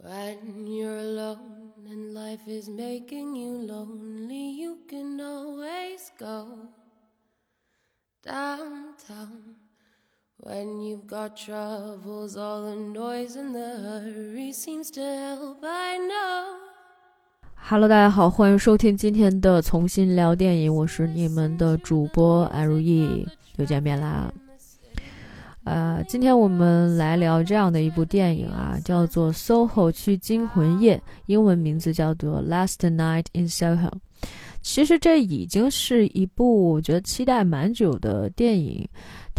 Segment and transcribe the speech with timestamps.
[0.00, 6.46] When you're alone and life is making you lonely, you can always go
[8.24, 9.56] downtown.
[10.36, 15.64] When you've got troubles, all the noise and the hurry seems to help.
[15.64, 16.58] I know.
[17.56, 23.26] Hello，大家好，欢迎收听今天的重新聊电影，我是你们的主播安如意，
[23.56, 24.32] 又见面啦。
[25.68, 30.96] 呃，今天我们来聊这样的一部电影啊，叫做《SOHO 区惊魂夜》，
[31.26, 33.90] 英文名字叫做《Last Night in Soho》。
[34.62, 38.86] 其实这已经是一部我觉得期待蛮久的电影。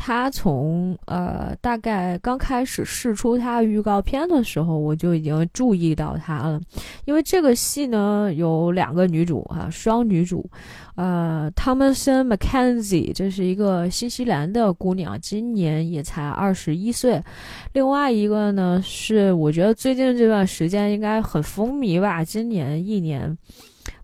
[0.01, 6.61] 它从呃大概刚开始试出它预告片的时候，我就已经注意到它了。
[7.03, 10.49] 因为这个戏呢有两个女主哈，双女主，
[10.95, 17.21] 呃，Thomasin McKenzie，这是一个新西兰的姑娘，今年也才二十一岁。
[17.73, 23.37] 另外一个呢是我觉得最近这段时间应该很风靡吧，今年一年。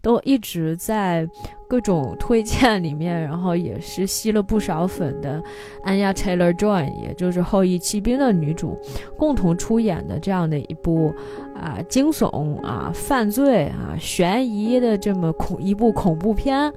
[0.05, 1.27] 都一直在
[1.67, 5.41] 各种推荐里面， 然后也是吸了不少粉的
[5.83, 8.77] Anya Taylor Joy，也就是《后羿骑兵》的女主，
[9.17, 11.11] 共同出演的这样的一部
[11.55, 16.71] 啊惊悚啊犯罪啊悬疑的这么恐一部恐怖片，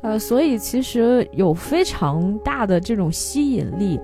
[0.00, 4.00] 呃，所以其实有非常大的这种吸引力。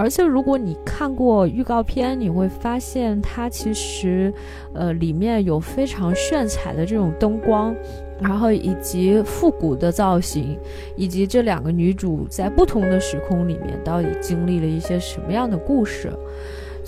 [0.00, 4.32] 而且，如果你看过预告片，你会发现它其实，
[4.72, 7.76] 呃，里面有非常炫彩的这种灯光，
[8.18, 10.58] 然后以及复古的造型，
[10.96, 16.10] 以及这两个女主在不同的时空里面到底经历了一些什么样的故事。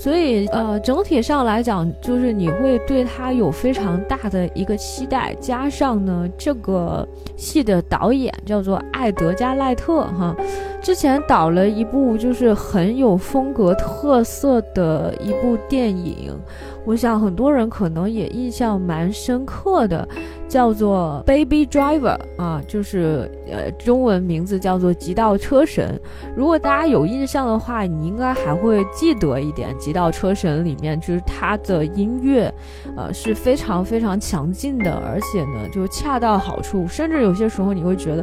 [0.03, 5.33] 所以，呃，整体上来讲，就是你会对他有非常大的一个期待。
[5.39, 10.34] 加上呢，这个戏的导演叫做艾德加赖特，哈，
[10.83, 16.36] 之前导了一部就是很有风格特色的一部电影。
[16.84, 20.08] 我想很多人可能也印象蛮深刻的，
[20.53, 25.98] 叫做《Baby Driver》啊，就是呃中文名字叫做《极道车神》。
[26.36, 32.52] 如果大家有印象的话，你应该还会记得一点，《极道车神》里面就是它的音乐，
[32.98, 38.23] 呃是非常非常强劲的，而且呢就恰到好处，甚至有些时候你会觉得。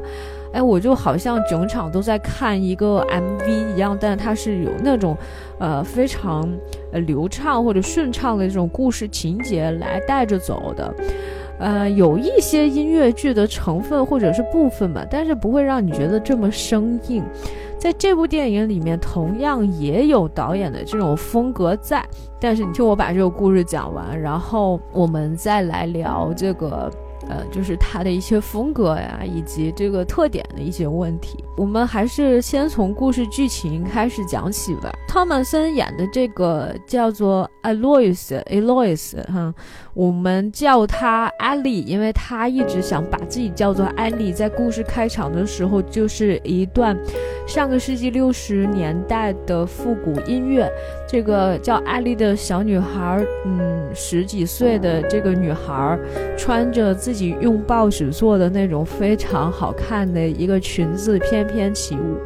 [0.51, 5.15] 哎，我就好像整场都在看一个 MV 一样，但它是有那种，
[5.59, 6.49] 呃，非常
[6.91, 10.91] 呃流畅或者顺畅的这种故事情节来带着走的，
[11.59, 17.23] 呃，有一些音乐剧的成分或者是部分吧，但是不会让你觉得这么生硬。
[17.77, 22.03] 在这部电影里面，同样也有导演的这种风格在，
[22.39, 26.91] 但是你听我把这个故事讲完，然后我们再来聊这个。
[27.29, 31.43] 呃，就是他的一些风格呀，以及这个特点的一些问题。
[31.55, 34.91] 我们还是先从故事剧情开始讲起吧。
[35.07, 39.53] 汤马森演的这个叫做 Alois，Alois 哈，
[39.93, 44.33] 我们叫他艾丽，因为他一直想把自己叫做艾丽。
[44.33, 46.97] 在故事开场的时候，就是一段
[47.47, 50.71] 上个世纪六十年代的复古音乐。
[51.11, 55.97] 这个叫艾丽的小女孩，嗯，十几岁的这个女孩，
[56.37, 62.17] 穿着自己用报纸做的那种非常好看的一个裙子，翩翩起舞。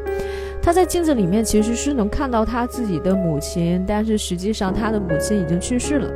[0.61, 6.11] 她在镜子里面其实是能看到她自己的母亲，但是实际上她的母亲已经去世了。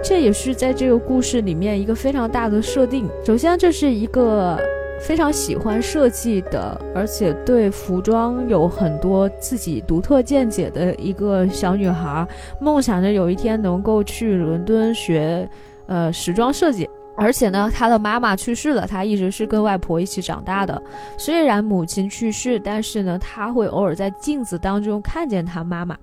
[0.00, 3.08] 这也是在这个故事里面一个非常大的设定。
[3.24, 4.56] 首先，这是一个
[5.04, 12.26] 非常喜欢设计的，而且对服装有很多自己独特见解的一个小女孩，
[12.58, 15.46] 梦想着有一天能够去伦敦学，
[15.86, 16.88] 呃，时装设计。
[17.16, 20.82] 而且呢，她的妈妈去世了，她一直是跟外婆一起长大的。
[21.18, 25.94] 虽然母亲去世，但是呢，她会偶尔在镜子当中看见她妈妈。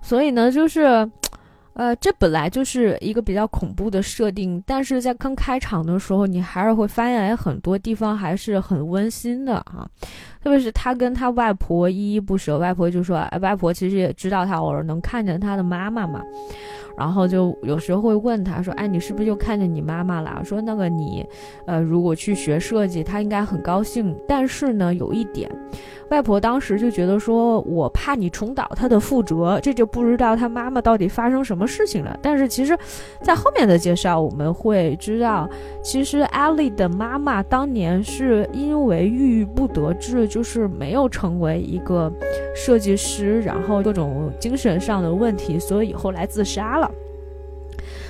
[0.00, 1.06] 所以呢，就是，
[1.76, 9.86] 呃，这本来就是一个比较恐怖的设定，但是在刚开场的时候，你还是会发现，哎，很多地方还是很温馨的啊。
[10.42, 16.22] 特别是他跟他外婆依依不舍，外婆就说，哎，外婆其实也知道他偶尔能看见他的妈妈嘛。
[16.96, 21.26] 然后就有时候会问他说：“哎，你是不是又看见你妈妈了？”说那个你，
[21.66, 24.16] 呃，如果去学设计，他应该很高兴。
[24.26, 25.50] 但是呢，有一点。
[26.10, 32.16] 外婆当时就觉得说，我怕你重蹈他的覆辙，这就不知道他妈妈到底发生什么事情了。
[32.22, 32.78] 但是其实，
[33.20, 35.48] 在后面的介绍我们会知道，
[35.82, 42.10] 其实艾丽的妈妈当年是因为郁郁不得志，就是没有成为一个
[42.54, 46.85] 设计师，然后各种精神上的问题，所以后来自杀了。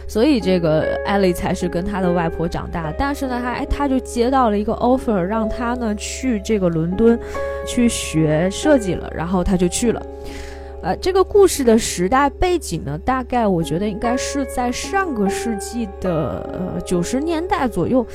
[0.07, 7.19] 所以这个艾丽才是跟她的外婆长大，但是呢，她哎，她就接到了一个 offer，让她呢去这个伦敦
[7.67, 10.01] 去学设计了，然后她就去了。
[10.83, 18.07] 呃，这个故事的时代背景呢，大概我觉得应该是在上个世纪的呃九十年代左右。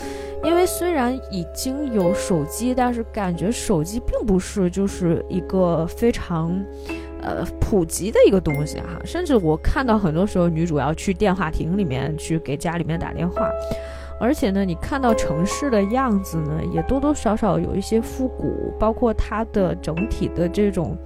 [0.43, 6.63] 因为虽然已经有手机，但是感觉手机并不是就是一个非常，
[7.21, 8.99] 呃，普及的一个东西哈。
[9.05, 13.49] 甚至我看到很多时候女主要去电话亭里面去给家里面打电话，
[14.19, 20.97] 而且呢，你看到城市的样子呢，也多多少少有一些复古，包括它的整体的这种。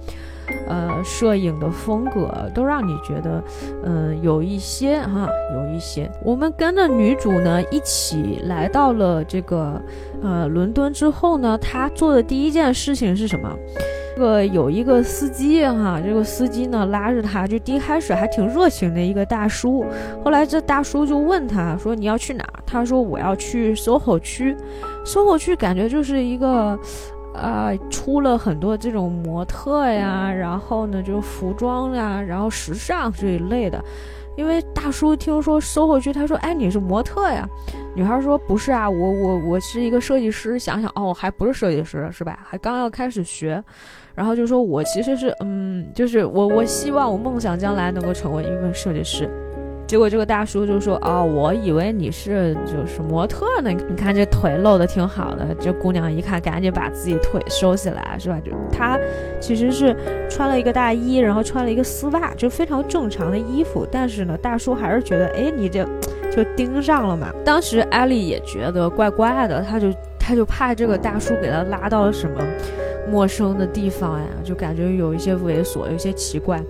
[0.68, 3.42] 呃，摄影的风格都让你觉得，
[3.84, 6.10] 嗯，有一些哈，有一些。
[6.24, 9.80] 我们跟着女主呢一起来到了这个
[10.22, 13.52] 呃伦敦之后呢，她做的第一件事情是什么？
[14.16, 19.84] 这个有一个司机哈，这个司机呢拉着她，就第一开始还挺热情的一个大叔。
[20.24, 24.56] 后来这大叔就问他说：“你要去哪儿？”他说：“我要去 SOHO 区。
[25.04, 26.78] ”SOHO 区感觉就是一个。
[27.36, 33.82] 啊，出了很多这种模特呀，然后呢，就服装呀，然后时尚这一类的。
[34.36, 37.48] 因为大叔听说收回去，他说：“哎，你是模特呀？”
[37.96, 42.38] 女孩说：“不是啊，我我我是一个设计师。”想想哦，还不是设计师是吧？
[42.44, 43.64] 还刚要开始学，
[44.14, 49.30] 然后就说：“我其实是嗯，就是我我希望我梦想将来能够成为一个设计师。”
[49.86, 53.70] 结果这个大叔就说：“哦，我以为你是就是模特呢。
[53.70, 58.36] 你看这腿露的挺好的。”这姑娘一看，赶紧把自己腿收起来，是吧？
[58.44, 58.98] 就她
[59.40, 59.94] 其实是
[60.28, 63.86] 穿了一个大衣，然后穿了一个丝袜，就非常正常的衣服。
[63.90, 65.84] 但是呢，大叔还是觉得，哎，你这
[66.34, 67.28] 就盯上了嘛。
[67.44, 72.40] 当时艾丽也觉得怪怪的，他就他就怕这个大叔给他拉到了什么。
[73.10, 76.60] 陌生的地方呀，就感觉有一些猥琐，有些奇怪。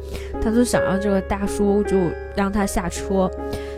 [0.40, 1.96] 他就想让这个大叔就
[2.34, 3.30] 让他下车，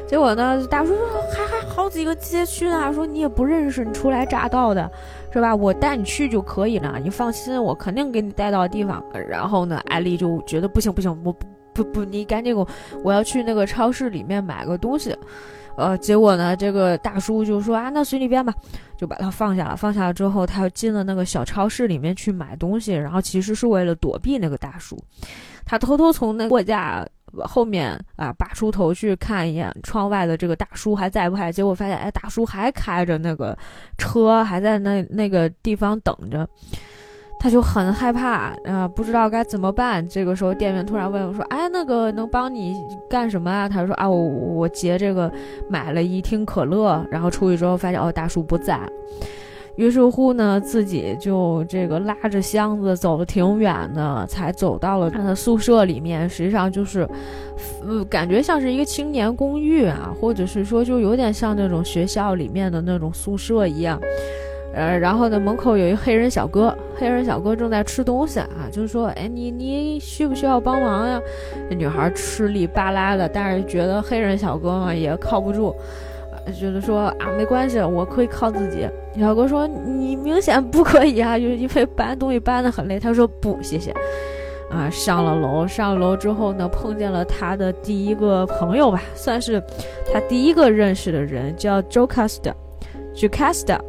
[0.06, 4.90] 结果呢，大叔说还还好几个街区呢，说你也不认识，你初来乍到的，
[5.32, 5.54] 是吧？
[5.54, 9.02] 我带你去就可以了，你放心，我肯定给你带到地方。
[9.28, 12.68] 然后呢，艾丽就觉得不行不行，我不不不，你赶紧给我，
[13.02, 15.16] 我要去那个超市里面买个东西。
[15.78, 18.52] 呃，结果呢，这个大叔就说啊，那随你便吧，
[18.98, 19.76] 就把他放下了。
[19.76, 25.00] 放下了之后，他又进了那个小超市里面去买东西，然后其实是为了躲避那个大叔。
[25.64, 27.06] 他偷偷从那货架
[27.44, 33.56] 后面啊拔出头去看一眼窗外的这个大叔还在不在，结果发现，哎，大叔还开着那个
[33.98, 36.48] 车，还在那那个地方等着。
[37.38, 40.06] 他就很害怕啊，不知道该怎么办。
[40.08, 45.30] 这个时候，店员突然问我说：“哎，那个能帮你干什么啊？”他说：“啊，我我结这个
[45.68, 48.80] 买了一听可乐，然后出去之后发现哦，大叔不在。
[49.76, 56.28] 于是乎呢，自己就这个拉着箱子走了挺远的，才走到了他的宿舍里面。
[56.28, 57.08] 实际上就是，
[57.86, 64.00] 呃，感觉像是一个青年公寓啊，或者是说就有点像那种学校里面的那种宿舍一样。
[64.78, 71.20] 呃，然后呢，门口有一黑人小哥，黑人小哥正在吃东西啊，就是说，哎，你你需不需要帮忙呀？
[71.68, 75.74] 那女孩吃力巴拉的，但是觉得黑人小哥嘛也靠不住，
[76.56, 78.88] 觉得说啊，没关系，我可以靠自己。
[79.18, 83.00] 小哥说，你明显不可以啊， 就是因为搬东西搬得很累。
[83.00, 83.92] 他说不，谢谢。
[84.70, 89.60] 啊，上了楼，上了楼之后呢，碰见了他的第一个朋友吧，算是
[90.12, 93.80] 他第一个认识的人，叫 Joe Casta，Joe Casta。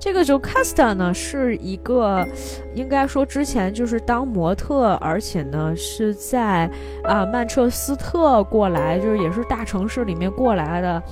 [0.00, 2.26] 这个 Jocasta 呢，是一个，
[2.74, 6.68] 应该说之前就是当模特，而且呢是在
[7.04, 11.02] 啊曼彻斯特过来，就是也是大城市里面过来的，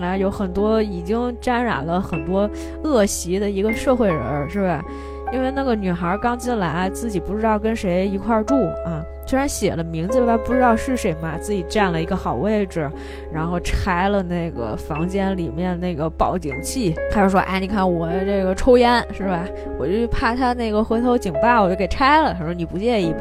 [0.00, 2.48] 啊有很多已经沾染了很多
[2.82, 4.82] 恶习的一个社会人，是吧？
[5.30, 8.54] 因为那个女孩刚进来，自己不知道跟谁一块儿住
[8.86, 9.04] 啊。
[9.28, 12.90] 虽然写了名字吧，不知道是谁嘛，自己占了一个好位置，
[13.30, 16.94] 然后拆了那个房间里面那个报警器。
[17.12, 19.44] 他就说：“哎，你看我这个抽烟是吧？
[19.78, 23.18] 我就怕他那个回头警报，我就给拆了。”他说：“你不介意吧？”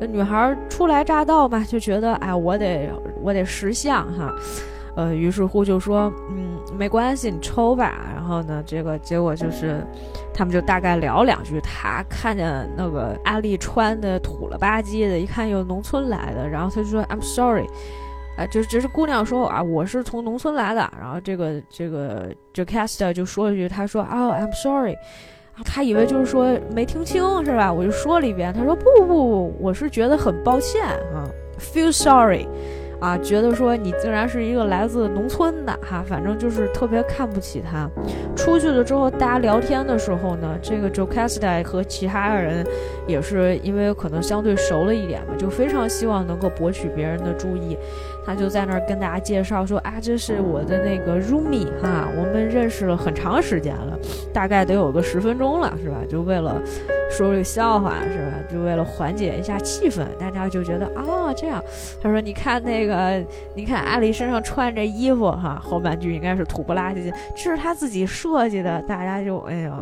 [0.00, 2.88] 那女孩初来乍到嘛，就觉得哎，我得
[3.20, 4.34] 我得识相哈。
[4.94, 7.94] 呃，于是乎就说，嗯，没关系，你抽吧。
[8.14, 9.82] 然后呢，这个结果就是，
[10.34, 11.58] 他们就大概聊两句。
[11.60, 17.66] 他看见那个阿丽穿的土了吧唧的，一看有农村来的，然后他就说，I'm sorry，
[18.36, 20.92] 啊，就只是姑娘说啊，我是从农村来的。
[21.00, 24.94] 然后这个这个这 Caster 就说了一句，他说，哦，I'm sorry，
[25.64, 27.72] 他以为就是说没听清是吧？
[27.72, 31.24] 我就说了一遍，他说不不不，我是觉得很抱歉啊
[31.58, 32.46] ，feel sorry。
[33.02, 37.90] 啊，觉得说你竟然是一个来自农村的哈，反正就是特别看不起他。
[38.36, 42.64] 出去了之后，大家聊天的时候呢，这个 Joe Casta 和其他人
[43.08, 47.76] 也是因为可能相对熟了一点嘛，就非常希望能够博取别人的注意。
[48.24, 53.98] 他就在那儿跟大家介绍说啊，这是我的那个 roomie 哈，我们认识了很长时间了，
[54.32, 55.96] 大概得有个十分钟了，是吧？
[56.08, 56.60] 就为了
[57.10, 58.32] 说这个笑话，是吧？
[58.50, 61.62] 就为了缓解一下气氛，大家就觉得啊，这样。
[62.00, 63.22] 他说，你看那个，
[63.54, 69.72] 你看阿里身上穿这衣服哈，后半句应该是土不拉几，这是他自己设计的，大家就哎呦。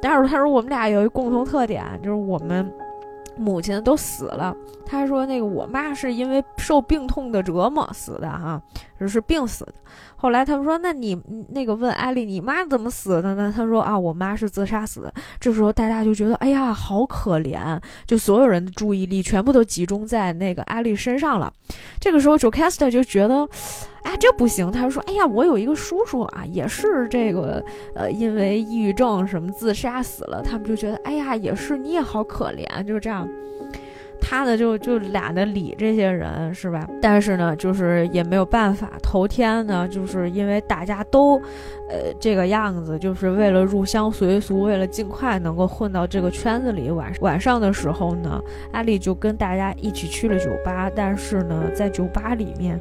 [0.00, 2.68] 但是他说我们俩有一共同特点，就是我们。
[3.38, 4.54] 母亲都死了，
[4.84, 8.60] 他说那个我妈是因为受病痛的折磨死的哈，
[9.06, 9.74] 是病死的。
[10.16, 11.16] 后来他们说，那你
[11.50, 13.52] 那个问艾丽，你妈怎么死的呢？
[13.54, 15.12] 他说啊，我妈是自杀死的。
[15.38, 21.52] 这时候大家就觉得，哎呀，好可怜，就所有人的注意力全部都集中在那个艾丽身上了。
[22.00, 23.48] 这个时候，Jocasta 就觉得。
[24.04, 24.72] 啊，这不行！
[24.72, 27.62] 他说：“哎呀，我有一个叔叔啊，也是这个，
[27.94, 30.40] 呃，因为抑郁症什么自杀死了。
[30.40, 33.28] 他们就觉得，哎呀，也是你也好可怜，就是这样。
[34.20, 36.88] 他呢，就就懒得理这些人，是吧？
[37.00, 38.90] 但是呢，就是也没有办法。
[39.02, 41.36] 头天呢，就是因为大家都，
[41.88, 46.90] 呃，这个样子，就是为了入乡随俗，为了尽快能够混到这个圈子里。
[46.90, 52.78] 晚晚上的时候呢，阿丽就跟大家一起去了酒吧，但是呢，在酒吧里面。”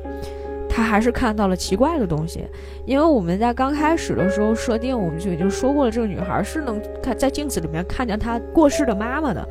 [0.69, 2.45] 他还是看到了奇怪的东西，
[2.85, 9.47] 因为我们在刚开始的时候设定，我们就已经说过了，这个女孩是能看在镜子里面看见她过世的妈妈的，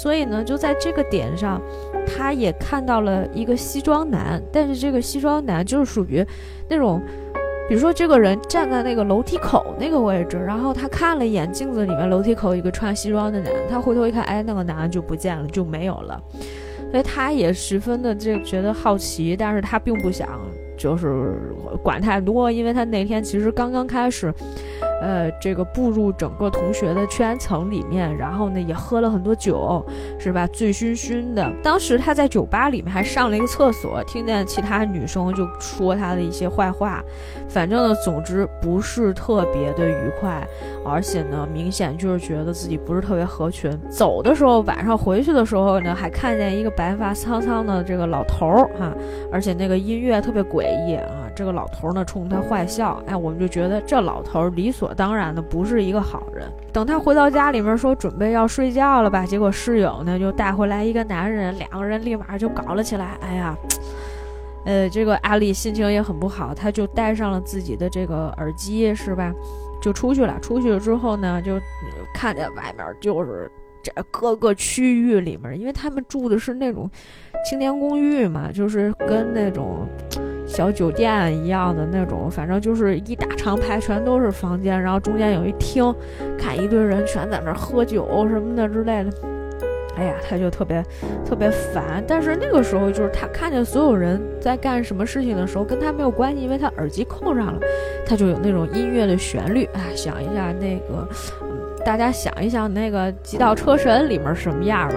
[0.00, 1.60] 所以呢，就在这个点上，
[2.06, 6.24] 她也看到了一个西装男，但是这个西装男就是属于
[6.70, 7.02] 那种，
[7.68, 16.18] 比如说这个人站在那个楼梯口那个位置，然后他看了一眼镜子里面楼梯口一个穿西装的男，他回头一看，哎，那个男的就不见了，就没有了。
[16.90, 20.26] 所以他也十分的这觉得好奇，但是他并不想
[20.80, 21.36] 就是
[21.82, 24.34] 管太多，因为他那天其实刚刚开始。
[25.02, 29.82] 呃，这个步入整个同学的圈层里面，然后呢也喝了很多酒，
[30.18, 30.46] 是吧？
[30.48, 31.50] 醉醺醺的。
[31.62, 37.02] 当时他在酒吧里面还上了一个厕所，听见其他女生就说他的一些坏话。
[37.48, 40.46] 反正呢，总之不是特别的愉快，
[40.84, 43.70] 而且呢，明显就是觉得自己不是特别合群。
[43.88, 48.92] 走的时候，晚上回去的时候呢，还看见一个白发苍苍的这个老头儿哈，
[49.30, 51.28] 而且那个音乐特别诡异啊。
[51.34, 56.50] 这个老头儿呢冲他坏笑，哎，我们就觉得这老头儿理所当然的不是一个好人。
[56.72, 63.16] 等他回到家里面说准备要睡觉了吧，结果室友呢就带回来一个男人，两个人立马就搞了起来。
[63.22, 63.56] 哎呀，
[64.66, 69.32] 呃，这个阿丽心情也很不好，他就戴上了自己的这个耳机，是吧？
[69.80, 70.38] 就出去了。
[70.40, 71.58] 出去了之后呢，就
[72.14, 73.50] 看见外面就是
[73.82, 76.90] 这各个区域里面，因为他们住的是那种
[77.48, 79.86] 青年公寓嘛，就是跟那种。
[80.46, 85.94] 小酒店一样的那种，反正就是一大长排，全都是房间，然后中间有一厅，
[86.36, 89.12] 看一堆人全在那喝酒什么的之类的。
[89.96, 90.82] 哎呀，他就特别
[91.24, 92.02] 特别烦。
[92.06, 97.60] 但是那个时候，就是他看见所有人在干什么事情的时候，跟他没有关系，因为他耳机扣上了，
[98.06, 99.68] 他就有那种音乐的旋律。
[99.74, 101.06] 哎，想一下那个，
[101.84, 104.96] 大家想一想那个《极道车神》里面什么样吧。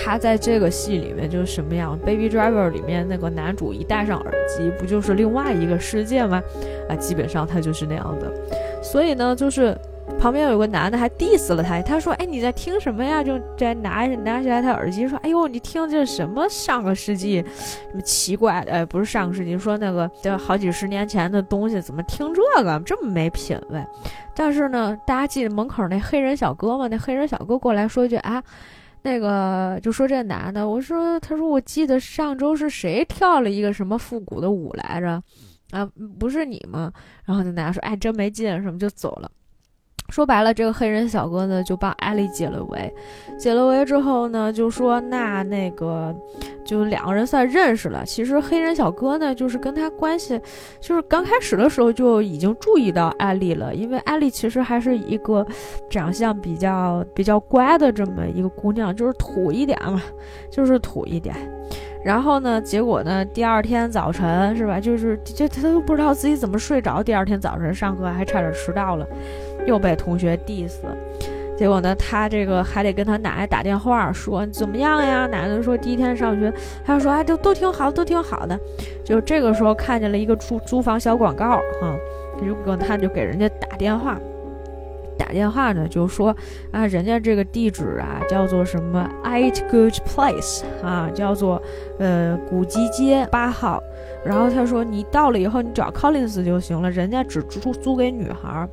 [0.00, 6.40] 他在这个戏里面就是什么样？Baby Driver 里面那个男主一戴上耳机，不就是另外一个世界吗？
[6.88, 8.32] 啊，基本上他就是那样的。
[8.80, 9.76] 所以呢，就是
[10.18, 18.72] 旁边有个男的还 diss 了他，他说：“哎，你在听什么呀？”就在拿拿起来他耳机说：“哎呦，你听这什么上个世纪什么奇怪的？
[18.72, 23.84] 哎，不是上个世纪，说那个就好几十年前的东西，怎么听这个这么没品位？”
[24.34, 26.88] 但是呢，大家记得门口那黑人小哥吗？
[26.88, 28.42] 那黑人小哥过来说一句：“啊。”
[29.02, 35.22] 那个就说这男的，我说，他说我记得上周是谁跳了一个什么复古的舞来着，
[35.70, 35.88] 啊，
[36.18, 36.92] 不是你吗？
[37.24, 39.30] 然后那男的说，哎，真没劲，什么就走了。
[40.08, 42.92] 说白了，这个黑人小哥呢就帮艾丽解了围，
[43.38, 46.14] 解了围之后呢，就说那那个
[46.64, 48.04] 就两个人算认识了。
[48.06, 50.40] 其实黑人小哥呢，就是跟他关系，
[50.80, 55.46] 就是刚开始的时候就已经注意到艾丽了，因为艾丽其实还是一个
[55.90, 60.02] 长相比较比较乖的这么一个姑娘，就是土一点嘛，
[60.50, 61.36] 就是土一点。
[62.02, 69.06] 然后呢，结果呢，第二天早晨是吧，就是这他都不知道自己怎么睡着，第二天早晨上课还差点迟到了。
[69.68, 70.76] 又被同学 diss，
[71.56, 75.26] 结果呢，他这个还得跟他奶奶打电话说怎么样呀？
[75.26, 76.50] 奶奶说第一天上学，
[76.86, 78.58] 他说哎，都都挺好，都挺好的。
[79.04, 81.94] 就这个时候看见了一个租租房小广告，哈，
[82.42, 84.18] 如果他就给人家打电话，
[85.18, 86.34] 打电话呢，就说
[86.72, 91.60] 啊，人家这个地址啊叫做什么 Eight Good Place 啊，叫做
[91.98, 93.82] 呃古吉街八号。
[94.24, 98.68] 然后他说你到了以后，你找 Collins 就行了，人家只租租给女孩。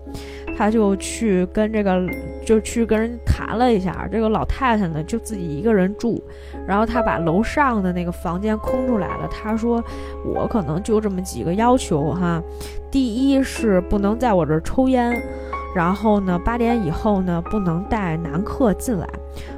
[0.57, 2.01] 他就去跟这个，
[2.45, 4.07] 就去跟人谈了一下。
[4.11, 6.23] 这个老太太呢，就自己一个人住。
[6.67, 9.27] 然后他把楼上的那个房间空出来了。
[9.29, 9.83] 他说
[10.25, 12.41] ：“我可能就这么几个要求哈。
[12.89, 15.21] 第一是不能在我这儿抽烟，
[15.75, 19.07] 然后呢，八点以后呢不能带男客进来。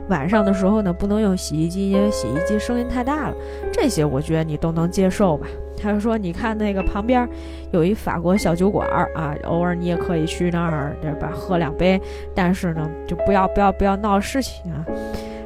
[0.09, 3.35] 晚上的时候呢不能用洗衣机，因为洗衣机声音太大了。
[3.71, 5.45] 这些我觉得你都能接受吧。”
[5.77, 7.27] 他就说：“你看那个旁边
[7.71, 11.29] 有一法国小酒馆儿啊，偶尔你也可以去那儿，对吧？
[11.33, 12.01] 喝两杯，
[12.35, 14.83] 但是呢，就不要不要不要闹事情啊。”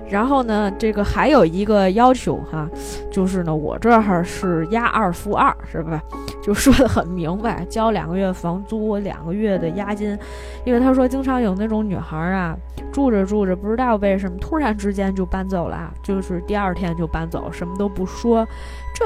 [0.09, 2.69] 然后呢，这个还有一个要求哈，
[3.09, 6.03] 就是呢，我这儿是押二付二，是吧？
[6.43, 10.17] 就说的很明白，交两个月房租，两个月的押金。
[10.65, 12.57] 因为他说，经常有那种女孩啊，
[12.91, 18.45] 住着住着，不知道为什么突然之间就搬走了，就是第二天就搬走，什么都不说。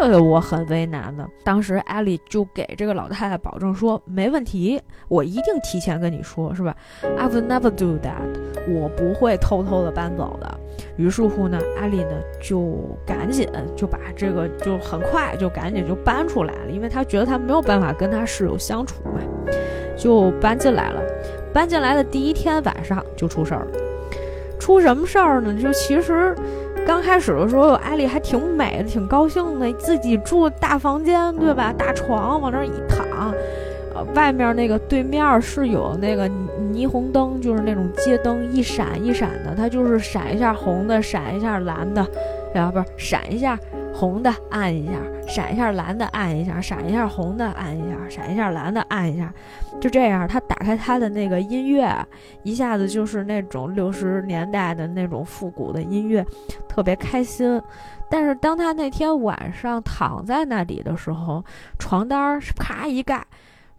[0.02, 1.28] 这个我很为难的。
[1.44, 6.76] 当时艾丽就给这个老太太保证说，没问题，我一定提前跟你说，是吧
[7.18, 10.60] ？I will never do that，我不会偷偷的搬走的。
[10.98, 12.12] 于是乎呢，艾丽呢
[12.42, 19.20] 就赶紧就把这个就很快就赶紧就搬出来了，因为她觉得她没有办法跟她室友相处嘛，
[19.98, 21.02] 就搬进来了。
[21.54, 23.72] 搬进来的第一天晚上就出事儿了，
[24.60, 25.54] 出什么事儿呢？
[25.60, 26.36] 就其实。
[26.86, 31.74] 刚开始的时候，艾丽还挺美的，挺高兴的，自己住大房间，对吧？
[31.76, 33.34] 大床往那儿一躺，
[33.96, 36.30] 呃，外面那个对面是有那个
[36.72, 42.06] 霓虹灯，就是那种街灯，一闪一闪的，它就是闪一下红的，闪一下蓝的，
[42.54, 43.58] 然后不是闪一下。
[43.96, 44.94] 红的按一下，
[45.26, 49.34] 闪一下；蓝的按一下，闪一下；红的按一下，闪一下；蓝的按一下。
[49.80, 51.90] 就这样，他打开他的那个音乐，
[52.44, 56.26] 一下子就是那种六十年代的那种复古的音乐，
[56.68, 57.62] 特别开心。
[58.10, 61.44] 但是当他那天晚上躺在那里的时候，
[61.80, 63.26] 床单啪一盖，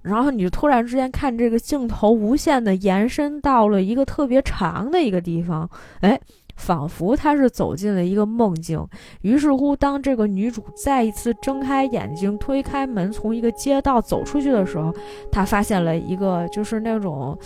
[0.00, 5.68] 然后你就突然之间看这个镜头无限的延伸到了一个特别长的一个地方，
[6.00, 6.18] 哎。
[6.56, 8.84] 仿佛她是走进了一个梦境。
[9.20, 14.92] 于是乎，当这个女主再一次睁开眼睛，推开门，从一个街道走出去的时候，
[15.30, 17.38] 她发现了一个就是那种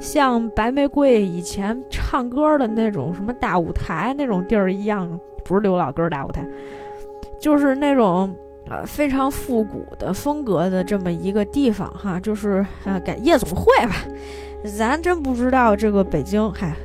[0.00, 6.46] 像白玫瑰以前唱歌的那种什么大舞台那种地儿一样，不是刘老根大舞台，
[7.40, 8.34] 就是那种
[8.68, 13.96] 呃非常复古的风格的这么一个地方哈，就是呃改夜总会吧。
[14.76, 16.76] 咱真不知道这个北京，嗨。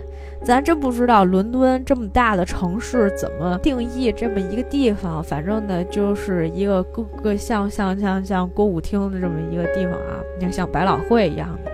[0.44, 11.72] 咱真不知道伦敦这么大的城市怎么定义这么一个地方，反正呢就是一个各个像像像像歌舞厅的这么一个地方啊，你像百老汇一样的。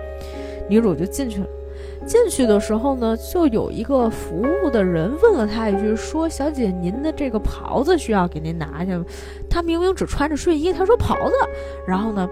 [0.68, 1.46] 女主就进去了，
[2.06, 9.04] 进去的时候呢，就有一个服务的人问了她一句，说：“小姐，您的这个袍子需要给您拿去吗？”
[9.50, 11.34] 她明明只穿着睡衣，她说袍子，
[11.88, 12.28] 然后呢，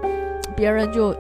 [0.56, 1.12] 别人就。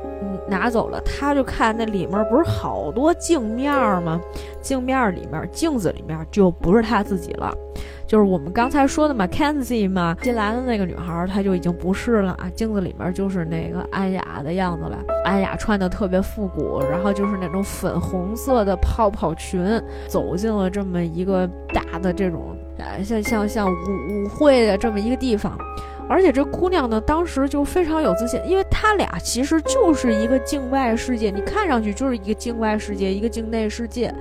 [0.48, 4.20] 拿走了，他就看那里面不是好多镜面吗？
[4.60, 7.50] 镜面里面，镜子里面就不是他自己了，
[8.06, 12.50] 就是我们刚才说的嘛，Kenzie 嘛，进来的那个女孩，她就已经不是了啊。
[12.54, 25.56] 镜子里面就是那个安雅的样子了，安雅穿的特别复古，然后就是那种粉红色的泡泡裙，走进了这么一个大的这种，啊，像像像舞舞会的这么一个地方。
[26.08, 34.12] 而且这姑娘呢，当时就非常有自信，因为她俩其实就是一个境外世界，你看上去就是一个境外世界，一个境内世界。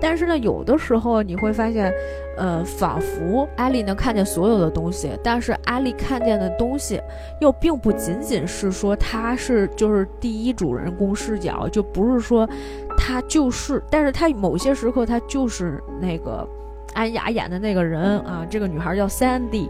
[0.00, 1.92] 但是呢，有的时候你会发现，
[2.36, 7.00] 呃，仿佛艾丽能看见所有的东西，但是艾丽看见的东西
[7.40, 12.48] 又并不仅仅是说她是就是第一主人公视角，就不是说
[12.96, 16.46] 她就是，但是她某些时刻她就是那个
[16.94, 19.68] 安雅演的那个人啊，这个女孩叫 Sandy。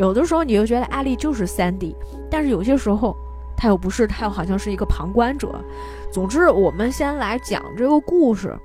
[0.00, 1.94] 有的时候你就觉得艾丽就是三 D，
[2.30, 3.14] 但是有些时候
[3.54, 5.54] 她又不是，她又好像是一个旁观者。
[6.10, 8.58] 总之，我们先来讲这个故事，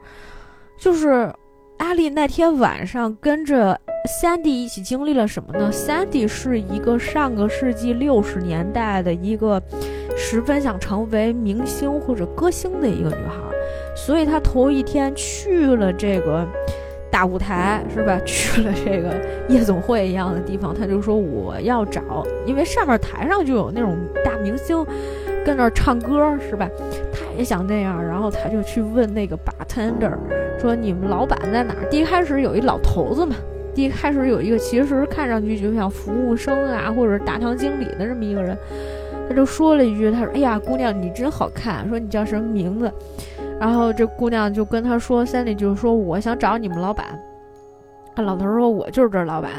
[0.77, 1.29] 就是
[1.77, 3.77] 艾丽那天晚上跟着
[4.21, 9.61] Sandy 一起经历了什么呢？Sandy 是一个上个世纪六十年代的一个
[10.15, 13.35] 十分想成为明星或者歌星的一个女孩，
[13.93, 16.47] 所以她头一天去了这个。
[17.15, 18.19] 大舞台是吧？
[18.27, 19.15] 去了这个
[19.47, 22.01] 夜总会一样的地方，他就说我要找，
[22.45, 24.85] 因为上面台上就有那种大明星
[25.45, 26.69] 跟那儿唱歌是吧？
[27.13, 30.11] 他也想那样，然后他就去问那个 bartender
[30.59, 33.37] 说：“你们老板在哪儿？”第一开始有一老头子嘛，
[33.73, 38.57] 第一开始有一个其实看上去就像服务生啊，或者大堂经理的这么一个人，
[39.29, 42.91] 他就说了一句：“他说，哎呀，姑娘你真好看，说你叫什么名字？”
[43.59, 47.19] 然后这姑娘就跟他说，Sandy 就说我想找你们老板。
[48.17, 49.51] 老头说：“我就是这老板。”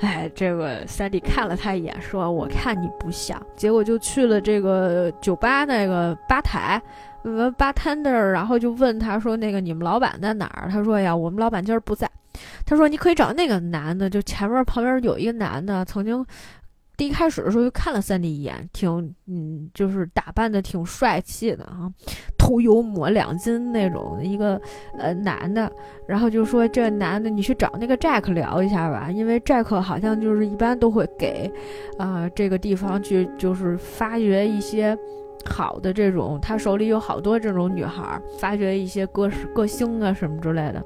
[0.00, 6.80] 哎，这个 Sandy 看了他一眼，说：“我看你不像。”结果就去了这个酒吧那个吧台，
[7.22, 12.08] 问 bartender，然后就问他说：“那个你们老板在哪儿？”他说：“呀，我们老板今儿不在。”
[12.64, 16.24] 他说：“你可以找那个男的，就前面旁边有一个男的，曾经。”
[16.98, 21.88] 第一开始的时候就看了三弟一眼，挺嗯，就是打扮的挺帅气的啊，
[22.36, 24.60] 头油抹两斤那种一个
[24.98, 25.70] 呃男的，
[26.08, 31.48] 然后就说这男的你去找那个 Jack 聊一下吧，因为 Jack 好像就是一般都会给
[31.98, 34.98] 啊这个地方去就是发掘一些。
[35.44, 40.82] 好的，这种他手里有好多这种女孩，发掘一些歌歌星啊什么之类的，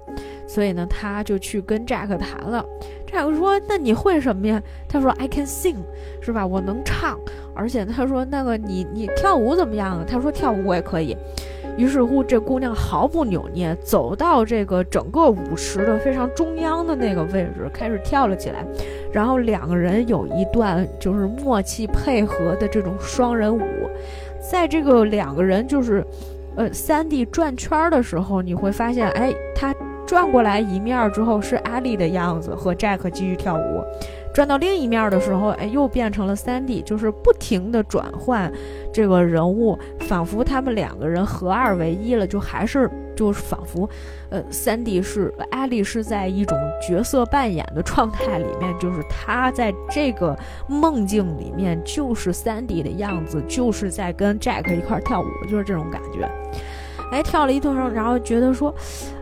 [0.46, 2.64] 所以呢，他就去跟 Jack 谈了。
[3.10, 5.76] Jack 说：“那你会什么呀？”他说：“I can sing，
[6.22, 6.46] 是吧？
[6.46, 7.18] 我能唱，
[7.54, 11.14] 而且他说那个你你跳舞怎么样啊？”他说：“跳舞我也可以。”
[11.78, 18.64] 于是乎，这姑娘毫不扭捏走到这个整个舞池的非常中央的那个位置，开始跳了起来。
[19.10, 23.62] 然后两个人有一段就是默契配合的这种双人舞。
[24.50, 26.04] 在这个两个人就是，
[26.56, 29.74] 呃，三 D 转圈的时候，你会发现，哎，他
[30.06, 33.84] 转过来一面之后是阿丽的样子，和 Jack 继续跳舞。
[34.34, 38.50] 转到另一面的时候，哎，又变成了三 D，就是不停的转换
[38.92, 42.90] 这个人物，仿佛他们两个人合二为一了，就还是
[43.22, 43.88] 就是仿佛，
[44.30, 56.28] 呃，三 D 是艾丽是在一种角色扮演的状态里面，就是他在这个梦境里面就是三 D 的样子，就是在跟 Jack 一块跳舞，就是这种感觉。
[57.12, 58.74] 哎，跳了一段然后觉得说，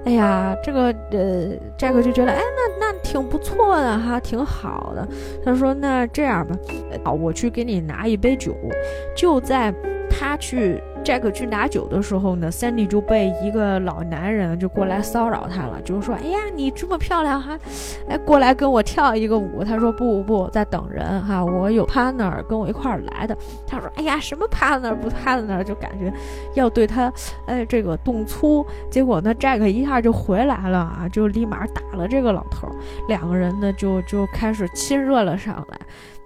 [0.07, 5.07] 哎呀，这个呃，Jack 就觉得，哎，那那挺不错的哈，挺好的。
[5.45, 6.57] 他说，那这样吧，
[7.05, 8.57] 好，我去给你拿一杯酒，
[9.15, 9.75] 就在
[10.09, 10.83] 他去。
[11.05, 17.59] Jack 去拿酒的时候呢，Sandy 就被一个老男人就过来骚扰他了，就是说：“哎呀，你这么漂亮哈，
[18.09, 23.37] 哎，过来跟我跳一个舞。”他说：“不不不，在等人哈，我有 partner 跟我一块儿来的。”
[23.67, 26.13] 他说：“哎呀，什么 partner 不 partner，就感觉
[26.55, 27.13] 要对他
[27.47, 32.69] 哎这个动粗。”结果呢，Jack 一下就回来了啊，就立马打了这个老头，
[33.09, 35.79] 两个人呢就就开始亲热了上来。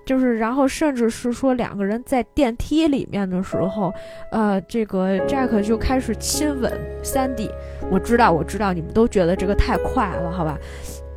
[0.04, 3.92] 就是，然后甚至是说两个人在电梯里面的时候，
[4.30, 7.50] 呃，这个 Jack 就开始亲吻 Sandy。
[7.90, 10.58] 我知道，我知道你们都觉得这个太快了，好吧？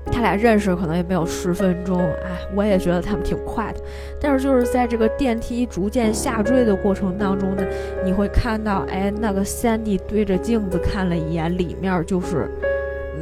[0.10, 3.82] 他俩认识可能也没有十分钟，哎，我也觉得他们挺快的。
[4.22, 7.64] 但是就是在这个电梯逐渐下坠的过程当中呢，
[8.06, 12.50] 你会看到，哎，那个 Sandy 对着镜子看了一眼，里面就是。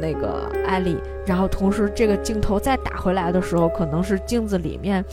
[0.00, 5.04] 那个艾丽，然后同时这个镜头再打回来的时候，可能是镜子里面，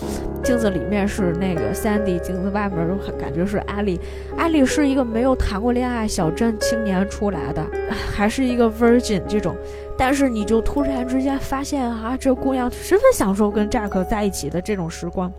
[0.43, 3.99] 镜子里面是那个 Sandy，镜子外面感觉是艾丽。
[4.37, 7.65] 艾丽是一个没有谈过恋爱小镇青年出来的，
[8.13, 9.55] 还是一个 Virgin 这种，
[9.97, 15.31] 但是你就突然之间发现啊，这姑娘十分享受跟 Jack 在一起的这种时光。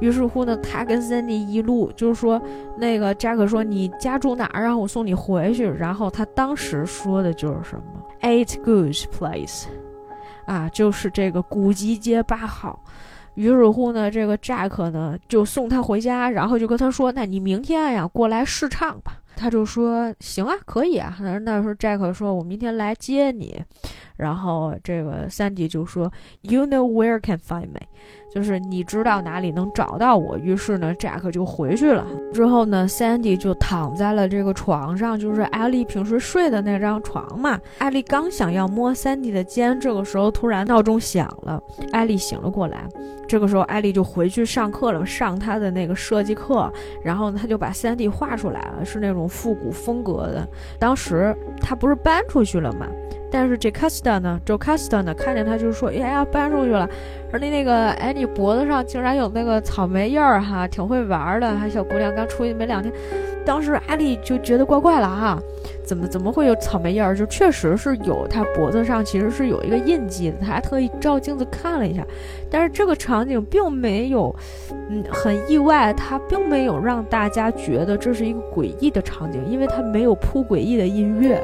[0.00, 2.40] 于是乎呢，他跟 Sandy 一路就是说，
[2.76, 5.66] 那个 Jack 说你家住哪儿，让我送你回去。
[5.68, 7.84] 然后他当时说的就是什么
[8.20, 9.64] Eight Goose Place，
[10.44, 12.78] 啊，就是这个古吉街八号。
[13.34, 19.20] 于是乎呢，这个 Jack 呢就送他回家，然后就跟他说，那你明天呀过来试唱吧。
[19.38, 21.14] 他就说行啊，可以啊。
[21.20, 23.62] 那时候 Jack 说，我明天来接你。
[24.16, 26.10] 然后这个 Sandy 就说
[26.42, 27.80] ，You know where can find me。
[28.34, 32.04] 就是你知道哪里能找到我，于是呢，Jack 就回去了。
[32.34, 37.58] 之后呢，Sandy 就躺在了这个床上，就是艾丽平时睡的那张床嘛。
[37.78, 42.86] 艾丽刚想要摸 Sandy 的肩，这个时候突然闹钟响了，艾丽醒了过来。
[43.26, 46.70] 这个时候，艾丽就回去上课了，上她的那个设计课。
[47.02, 50.46] 然后，她就把 Sandy 画出来了，是那种复古风格的。
[50.78, 52.86] 当时她不是搬出去了吗？
[53.30, 56.88] 但是 Jacasta 呢，Jacasta 呢，看见他就说：“哎呀，搬出去了。”
[57.30, 61.54] 说那那个，哎，你脖子上竟然有那个草莓印儿哈，挺会玩的。
[61.56, 62.92] 还小姑娘刚出去没两天，
[63.44, 65.38] 当时艾丽就觉得怪怪了哈，
[65.84, 67.16] 怎么怎么会有草莓印儿？
[67.16, 70.36] 就确实是有，她脖子上其实是有一个印记的。
[70.38, 72.06] 她还特意照镜子看了一下，
[72.48, 74.34] 但是这个场景并没有，
[74.88, 81.42] 嗯，很意外，它并没有让大家觉得这是一个诡异的场景，因为它没有铺诡异的音乐。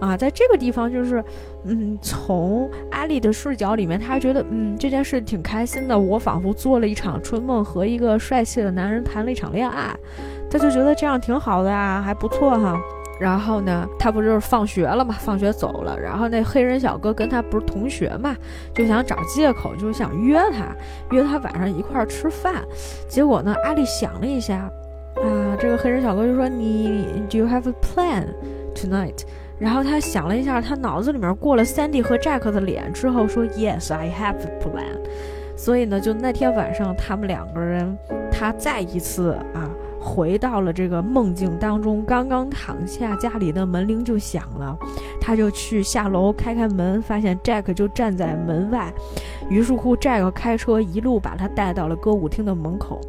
[0.00, 1.22] 啊，在这个地方就是，
[1.64, 5.98] 嗯，从阿丽的视角里面，他觉得，嗯，这件事挺开心的。
[5.98, 9.96] 我仿佛做了一场春梦，和一个帅气的男人谈了一场恋爱，
[10.50, 12.78] 他就觉得这样挺好的呀，还不错哈。
[13.18, 18.36] 然后呢，他不就是放学了嘛，放学走了，然后那黑人小哥跟他不是同学嘛，
[18.74, 20.76] 就想找借口，就想约他，
[21.12, 22.62] 约他晚上一块儿吃饭。
[23.08, 24.70] 结果呢，阿丽想了一下，
[25.14, 28.26] 啊，这个黑人小哥就说：“你，Do you have a plan
[28.74, 29.22] tonight？”
[29.58, 35.00] 然后他想了一下，他脑子里面过了 Sandy 和 Jack 的脸之后，说 Yes, I have a plan。
[35.56, 37.96] 所以呢，就那天晚上，他们两个人，
[38.30, 42.04] 他再一次啊，回到了这个梦境当中。
[42.06, 44.76] 刚刚躺下，家里的门铃就响了，
[45.18, 48.92] 他就去下楼开开门，发现 Jack 就站在门外。
[49.48, 53.00] 于是乎，Jack 开车一路把他带到了歌舞厅的门口。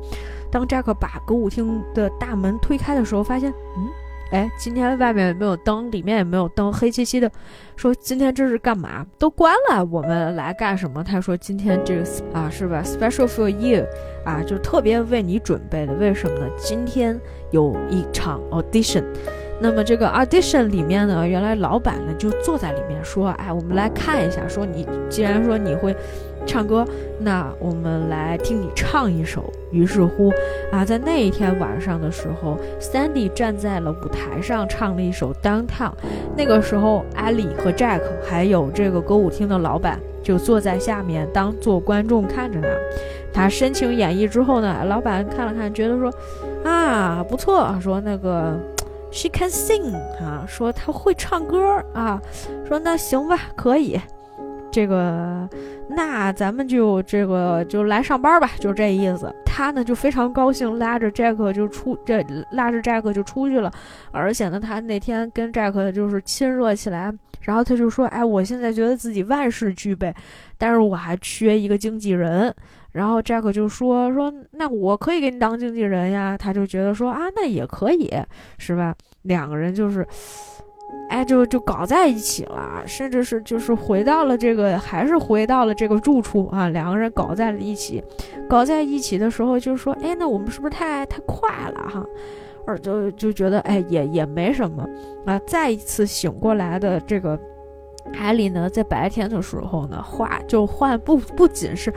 [0.49, 3.89] 当 Jack 把歌舞厅的大门推开的时候，发现，嗯。
[4.31, 7.31] 哎，今天外面没有灯，里面也没有灯，黑漆漆的。
[7.75, 9.05] 说今天这是干嘛？
[9.17, 11.03] 都关了，我们来干什么？
[11.03, 13.85] 他说今天这个啊，是吧？Special for you，
[14.25, 15.93] 啊，就特别为你准备的。
[15.93, 16.47] 为什么呢？
[16.57, 17.19] 今天
[17.51, 19.03] 有一场 audition。
[19.59, 24.47] 那么这个 audition 里面呢，原来老板呢就坐在里面说，哎，我们来看一下。
[24.47, 25.95] 说你既然说你会。
[26.47, 26.85] 唱歌，
[27.19, 29.43] 那我们来听你唱一首。
[29.69, 30.31] 于是乎，
[30.71, 35.67] 啊，在那一天晚上的时候，Sandy 站在了舞台上唱了一首《Downtown》。
[36.37, 42.67] 那个时候，艾莉和 Jack 还有这个歌舞厅的老板就坐在下面当做观众看着他。
[43.33, 46.11] 他深情演绎之后呢，老板看了看，觉得说，
[46.63, 48.57] 啊，不错，说那个
[49.11, 52.21] She can sing 啊，说他会唱歌啊，
[52.65, 53.99] 说那行吧，可以。
[54.71, 55.49] 这个，
[55.89, 59.33] 那咱们就这个就来上班吧，就这意思。
[59.45, 63.71] 他呢就非常高兴，拉着 Jack 就出这，拉着 Jack 就出去了。
[64.11, 70.13] 而且呢，他那天跟 Jack 就是亲热起来，然后他就说：“哎，我现在觉得自己万事俱备，
[70.57, 72.53] 但是我还缺一个经纪人。”
[72.91, 78.11] 然后 Jack 就说：“说那我可以给你当经纪人呀。”他就觉得说：“啊，那也可以，
[78.57, 80.05] 是吧？”两个人就是。
[81.09, 86.69] 哎，就就搞在一起了，甚至是就是回到了这个，还是回到了这个住处啊。
[86.69, 88.03] 两个人搞在了一起，
[88.47, 92.05] 搞在一起的时候，就说，哎，那我们是不是太太快了哈？
[92.65, 94.85] 而就就觉得，哎，也也没什么
[95.25, 95.39] 啊。
[95.47, 97.39] 再一次醒过来的这个
[98.13, 101.89] 艾莉呢，在白天的时候呢，画就换不不仅是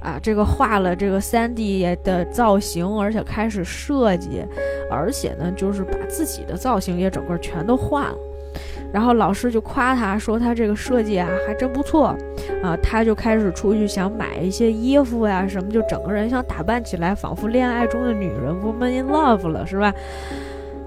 [0.00, 4.44] 啊，这个画了这个三 D 的造型，而且开始设计，
[4.90, 8.18] 而且呢，就是把自己的造型也整个全都换了。
[8.92, 12.16] 然后老师就夸他说他这个设计啊还真不错，
[12.62, 19.92] 啊，他就开始出去想买一些衣服呀什么，就整个人想打扮起来，仿佛恋爱中的女人，woman in love 了，是吧？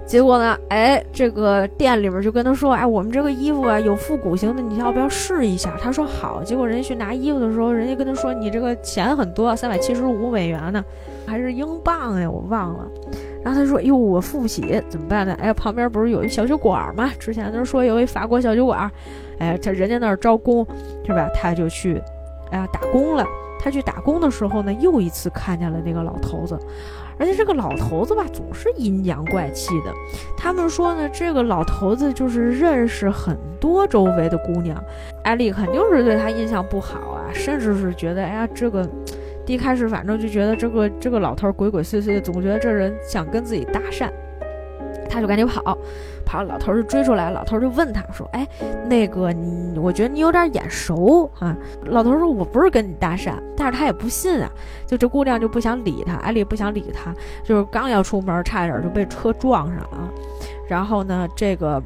[0.03, 5.77] 结果呢，哎，这个店里面就跟他说，哎，我们这个衣服啊有复古型的，你要不要试一下？
[5.81, 6.43] 他说好。
[6.43, 10.83] 结果人家去拿衣服的时候，人家跟他说，你这个钱很多，三百七十五美元呢，
[11.25, 12.29] 还是英镑呀？
[12.29, 12.85] 我忘了。
[13.43, 15.35] 然后他说：“哟，我付不起，怎么办呢？
[15.41, 17.11] 哎，旁边不是有一小酒馆吗？
[17.19, 18.91] 之前他说有一法国小酒馆，
[19.39, 20.65] 哎，他人家那儿招工，
[21.05, 21.29] 是吧？
[21.33, 22.01] 他就去，
[22.51, 23.25] 哎呀，打工了。
[23.63, 26.57] 他去打工的时候呢，又一次看见了那个老头子，
[27.19, 29.93] 而且这个老头子吧，总是阴阳怪气的。
[30.35, 34.83] 他们说呢，这个老头子就是认识很多周围的姑娘，
[35.23, 38.87] 艾丽肯定是对他印象不好啊，甚至是觉得，哎呀，这个。”
[39.47, 44.09] 一开始反正就觉得这个这个老头鬼鬼祟祟的，总觉得这人想跟自己搭讪，
[45.09, 45.77] 他就赶紧跑，
[46.25, 48.47] 跑，老头就追出来，老头就问他说：“哎，
[48.87, 51.55] 那个你，我觉得你有点眼熟啊。”
[51.87, 54.49] 老头说：“我不是跟你搭讪。”但是他也不信啊，
[54.85, 60.09] 就这姑娘就不想理他，艾丽不想理他，就是刚要出门，差点就被车撞上了。
[60.69, 61.81] 然后呢，这个。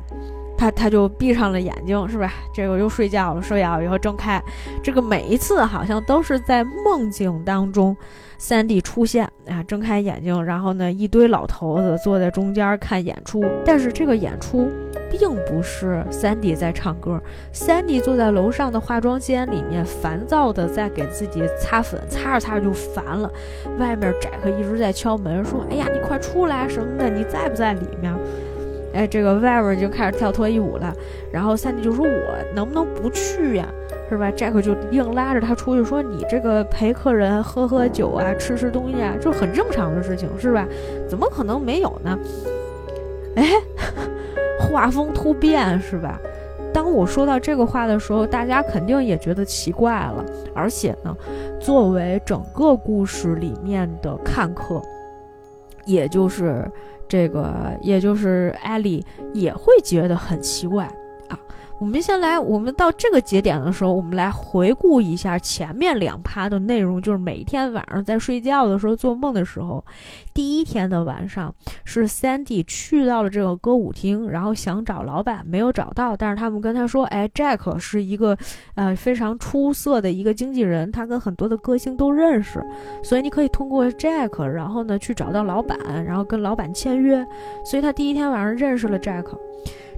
[0.58, 2.34] 他他就闭上了眼睛，是吧？
[2.54, 4.42] 这个又睡觉了，睡觉以后睁开，
[4.82, 7.96] 这个每一次好像都是在梦境当中，
[8.38, 14.70] 三 D 出现啊，睁开眼睛，然后呢，一堆老头子坐在中间看演出，但是这个演出
[15.12, 23.30] 并不是三 D 在唱歌，三 D 坐在楼上的化妆间里面，烦躁的在给自己擦粉，擦着擦着就烦了，
[23.78, 28.14] 外面窄克一直在敲门，说：“哎呀，你快出来什么的，你在不在里面？”
[28.96, 30.94] 哎，这个 Viver 就开始跳脱衣舞了，
[31.32, 33.68] 然后 Sandy 就说：“我能不能不去呀？
[34.10, 40.66] 是吧？”Jack 就硬拉着他出去说：“你这个陪客人喝喝酒啊，吃吃东西啊，就很正常的事情，是吧？
[41.10, 42.18] 怎么可能没有呢？”
[43.36, 43.50] 哎，
[44.62, 46.18] 画风突变，是吧？
[46.74, 50.24] 当我说到这个话的时候，大家肯定也觉得奇怪了。
[50.54, 51.14] 而且呢，
[51.60, 54.82] 作为整个故事里面的看客，
[55.86, 56.64] 也就是。
[57.16, 59.02] 这个也就是艾莉
[59.34, 60.86] 也会觉得很奇怪。
[61.78, 69.84] 我们先来，我们到这个节点的时候，我们来回顾一下前面两趴的内容，就是每天晚上在睡觉的时候做梦的时候，
[70.34, 78.38] 第一天的晚上是 Sandy 去到了这个歌舞厅，然后想找老板没有找到，但是他们跟他说，哎，Jack 是一个
[78.76, 82.66] 呃非常出色的一个经纪人，他跟很多的歌星都认识，
[83.04, 87.28] 所以你可以通过 Jack，然后呢去找到老板，然后跟老板签约，
[87.66, 89.26] 所以他第一天晚上认识了 Jack。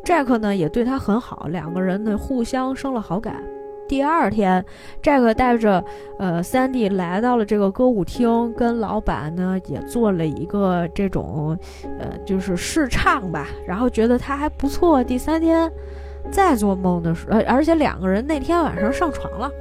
[0.08, 3.44] Jack 呢也对他很好，两个人呢互相生了好感。
[3.90, 4.64] 第二天
[5.04, 5.84] ，Jack 带着
[6.18, 11.60] 呃 Sandy 来到了这个歌舞厅，跟老板呢也做了一个这种
[12.00, 15.04] 呃就是试唱吧，然后觉得他还不错。
[15.04, 15.70] 第三天
[16.32, 19.52] 再做梦的时候，呃而且两个人那天晚上上床了。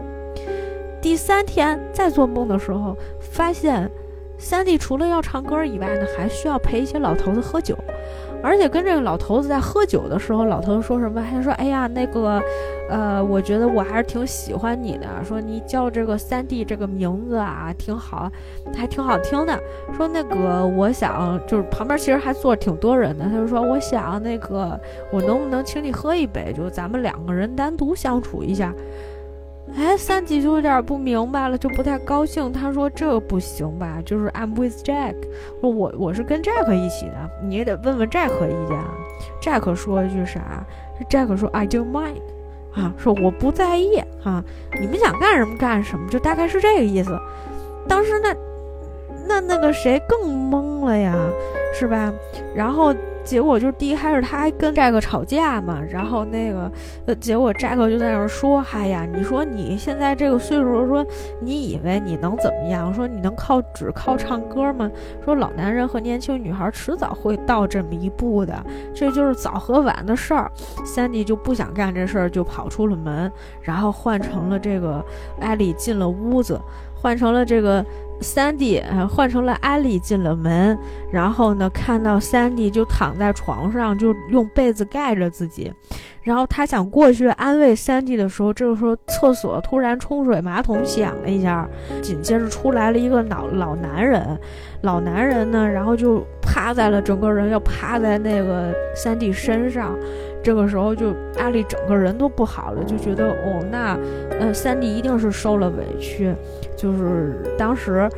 [1.03, 3.91] 第三天再做梦的时候，发现
[4.39, 7.77] Sandy 除了要唱歌以外呢，还需要陪一些老头子喝酒。
[8.47, 11.21] 而且跟这个老头子在喝酒的时候，老头子说什么？
[11.29, 12.41] 他说：“哎呀，那个，
[12.89, 15.07] 呃，我觉得我还是挺喜欢你的。
[15.25, 18.31] 说你叫这个三弟这个名字啊，挺好，
[18.73, 19.59] 还挺好听的。
[19.97, 23.25] 说那个，我想就是旁边其实还坐挺多人的。
[23.25, 24.79] 他就说，我想那个，
[25.11, 26.53] 我能不能请你喝一杯？
[26.57, 28.73] 就咱们两个人单独相处一下。”
[29.75, 32.53] 哎，三弟就有点不明白了，就不太高兴。
[32.53, 34.01] 他说：“这不行吧？
[34.05, 35.15] 就是 I'm with Jack，
[35.61, 38.79] 说我我是跟 Jack 一起的，你也得问问 Jack 意见。
[39.43, 40.65] ”Jack 说一句啥
[41.11, 42.23] ？Jack 说：“I don't mind。”
[42.75, 44.43] 啊，说我不在意啊，
[44.81, 47.19] 你们想干什么干什么，就大概是这个意思。
[47.89, 48.35] 当时那
[49.27, 51.15] 那那个谁更懵了呀，
[51.75, 52.13] 是吧？
[52.55, 52.95] 然后。
[53.27, 56.71] 结果就是第一开始他还跟 Jack 吵架嘛，然后那个，
[57.07, 61.05] 呃，结果 Jack 就在那儿说：“嗨呀，你说你现在这个岁数，说
[61.41, 62.95] 你以为你能怎么样？
[62.95, 64.89] 说你能靠只靠唱歌吗？
[65.25, 70.49] 说老男人和年轻女孩迟早会到这么一步的，这就是早和晚的事儿。”
[70.87, 75.05] Sandy 就不想干这事儿，就跑出了门，然后换成了这个
[75.41, 76.61] 艾莉进了屋子，
[76.95, 77.85] 换成了这个。
[78.21, 80.79] 三弟啊，换成了艾莉进了门，
[81.11, 85.73] 然后呢，看到三弟就躺在床上，就用被子盖着自己，
[86.23, 91.69] 然后他想过去安慰三弟的时候，这个时候厕所突然冲水马桶响了一下，
[92.03, 94.39] 紧接着出来了一个老老男人，
[94.83, 99.97] 老男人呢，然后就趴在了整个人要趴在那个三弟身上。
[100.47, 103.99] 这个时候，就阿丽整个人都不好了，就觉得哦，那，
[104.39, 106.33] 呃，三弟一定是受了委屈，
[106.77, 108.09] 就是当时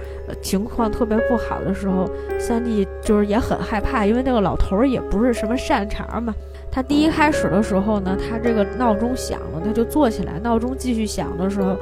[0.42, 2.06] 情况特别不好的时候，
[2.38, 6.34] 三弟就是也很害怕，因为那个老头儿也不是什么善茬嘛。
[6.70, 11.74] 他第一开始的时候呢，他这个闹钟响了，他就坐起来，闹钟继续响的时候。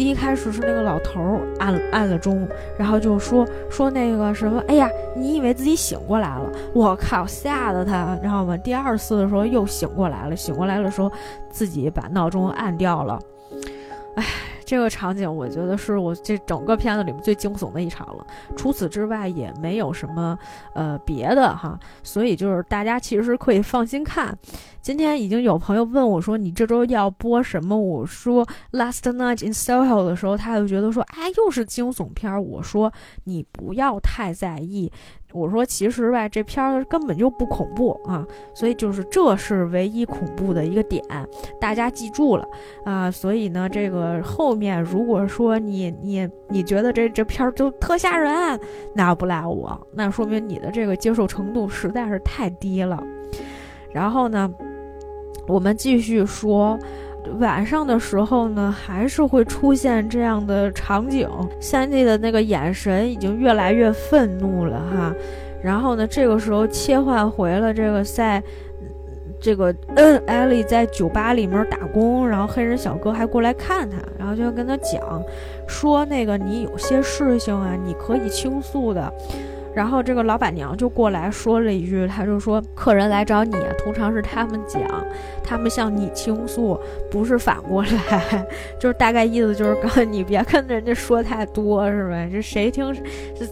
[0.00, 1.20] 第一开始是那个老头
[1.58, 6.50] 按按了钟，然后就说说那个什么，哎呀，你以为自己醒过来了？
[6.72, 8.56] 我靠，吓得他，知道吗？
[8.56, 11.12] 第二次的时候又醒过来了，醒过来的时候
[11.50, 13.20] 自己把闹钟按掉了，
[14.70, 18.24] 这个场景，我觉得是我这整个片子里面最惊悚的一场了。
[18.56, 20.38] 除此之外，也没有什么
[20.76, 24.32] 呃别的哈，所以就是大家其实可以放心看。
[24.80, 32.92] 今天已经有朋友问我说：“你这周要播什么？”我说《Last Night in Soho》的时候，他就觉得说：“哎，又是惊悚片。”我说
[33.24, 34.90] ：“你不要太在意。”
[35.32, 41.02] 我说，其实吧，这片儿根本就不恐怖啊，所以就是这是唯一恐怖的一个点，
[41.60, 42.44] 大家记住了
[42.84, 43.10] 啊。
[43.10, 48.58] 所以呢，这个后面如果说你你你觉得这这片儿就特吓人，
[48.94, 53.02] 那不赖我，那说明你的这个接受程度实在是太低了。
[53.92, 54.50] 然后呢，
[55.46, 56.78] 我们继续说。
[57.38, 61.28] 晚上的时候呢，还是会出现这样的场景。
[61.60, 65.14] 三弟的那个眼神已经越来越愤怒了哈。
[65.62, 68.42] 然后呢，这个时候切换回了这个在，
[69.38, 69.74] 这个，
[70.26, 75.22] 艾丽在酒吧里面打工，然后黑人小哥还过来看他，然后就跟他讲，
[75.68, 79.12] 说那个你有些事情啊，你可以倾诉的。
[79.74, 84.82] 然后这个老板娘就过来说了一句，她就说：“客人来找你，通常是他们讲，
[85.44, 86.78] 他们向你倾诉，
[87.10, 88.46] 不是反过来，
[88.80, 92.28] 就是大概意思就是告诉你别跟人家说太多，是呗？
[92.32, 93.02] 这谁听是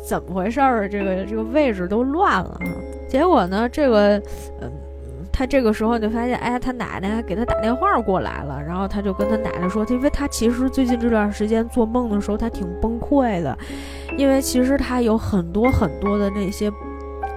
[0.05, 0.89] 怎么回事儿？
[0.89, 2.61] 这个这个位置都乱了。
[3.09, 4.19] 结果呢，这个，
[4.61, 4.71] 嗯。”
[5.39, 13.57] 他这个时候就发现，哎，他奶奶给他打电话过来了，然后他就跟他奶奶说，因为他其实最近这段时间做梦的时候，他挺崩溃的，
[14.17, 16.69] 因为其实他有很多很多的那些。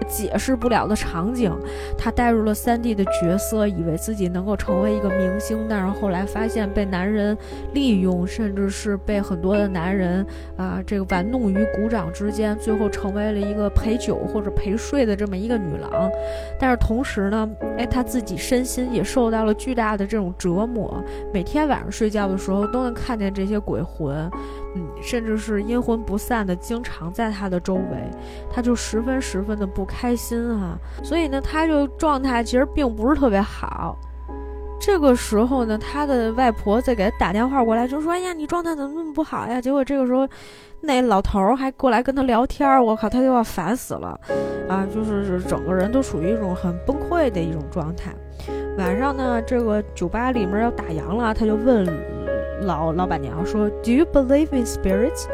[0.08, 1.52] 解释不了的场景，
[1.98, 7.38] 他带入了三 D 的角色，以为自己能够成为一个明星，但是后来发现被男人
[7.74, 10.26] 利用，甚至是被很多的男人
[10.58, 16.10] 啊这个玩弄于股掌之间，最后成为了一个陪酒或者陪睡的这么一个女郎。
[16.60, 24.30] 但是同时呢，哎，他自己身心也受到了巨大的这种折磨，每天晚上睡觉的时候都能看见这些鬼魂。
[24.76, 28.10] 嗯，甚至是阴魂不散的，经常在他的周围，
[28.50, 30.78] 他就十分十分的不开心哈。
[31.04, 33.98] 所以呢，他就状态其实并不是特别好。
[34.80, 40.28] 这个时候呢，他的外婆在给他打电话过来，就说：“哎呀，你状态怎么那么不好呀？”结果这个时候，
[40.80, 44.20] 那老头儿还过来跟他聊天，我靠，他就要烦死了，
[44.68, 48.12] 啊，就是整个人都属于一种很崩溃的一种状态。
[48.80, 51.86] 晚上呢，这个酒吧里面要打烊了，他就问
[52.62, 55.28] 老老板娘说：“Do you believe in spirits？”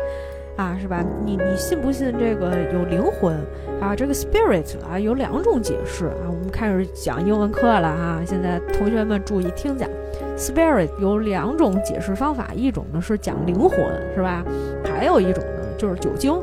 [0.58, 1.06] 啊，是吧？
[1.24, 3.36] 你你信不信这个有灵魂
[3.80, 3.96] 啊？
[3.96, 6.26] 这个 spirit 啊有两种解释啊。
[6.26, 9.88] 我们开始讲英文课了哈，现在同学们注意听讲
[10.36, 13.78] ，spirit 有两种解释方法，一种呢是讲灵魂，
[14.16, 14.44] 是吧？
[14.84, 16.34] 还有一种呢就是酒精。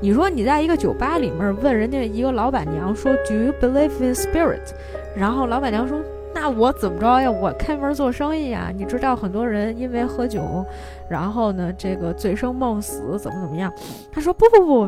[0.00, 4.72] 你说你在一个酒吧里面问人家一个老板娘说 Do you believe in spirit？
[5.16, 5.98] 然后老板娘说。
[6.34, 7.30] 那我怎么着呀？
[7.30, 8.70] 我开门做生意呀！
[8.74, 10.66] 你知道很多人因为喝酒，
[11.08, 13.72] 然后呢，这个醉生梦死，怎么怎么样？
[14.12, 14.86] 他说不不不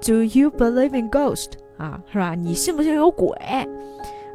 [0.00, 1.52] ，Do you believe in ghost？
[1.78, 2.34] 啊，是吧？
[2.34, 3.34] 你信不信有鬼？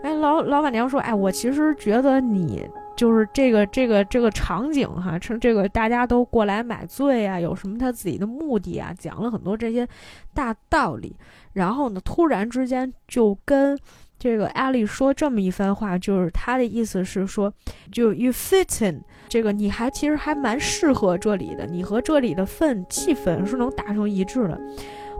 [0.03, 8.91] 哎，老老板娘说，哎，我其实觉得你就是这个这个这个场景哈，称这个大家都过来买醉啊，有什么他自己的目的啊？
[8.97, 9.87] 讲了很多这些
[10.33, 11.15] 大道理，
[11.53, 13.79] 然后呢，突然之间就跟。
[14.19, 17.53] 这个艾丽说这么一番话，就是他的意思是说，
[17.91, 24.59] 就 you fit in，这个你还其实还蛮适合这里的，你和这里的氛气氛是能达成一致的。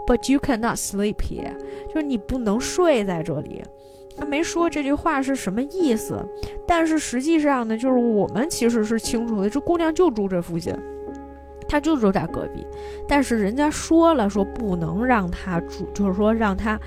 [0.08, 1.58] But you cannot sleep here，
[1.90, 3.62] 就是你不能睡在这里。
[4.18, 6.26] 他没说这句话是什么意思，
[6.66, 10.74] 但是实际上呢，就是我们其实是清楚的，这姑娘就住这附近。
[11.68, 12.66] 他就住在隔壁，
[13.08, 16.80] 但是人家说了，说不能让他住，就是说让他，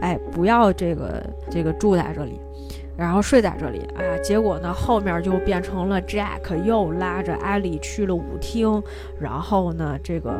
[0.00, 2.40] 哎，不要这个这个住在这里，
[2.96, 4.02] 然后睡在这里啊。
[4.22, 8.82] 结果呢，后面就变成了 Jack 又拉着 Ali 去了舞厅，
[9.20, 10.38] 然后呢，这个。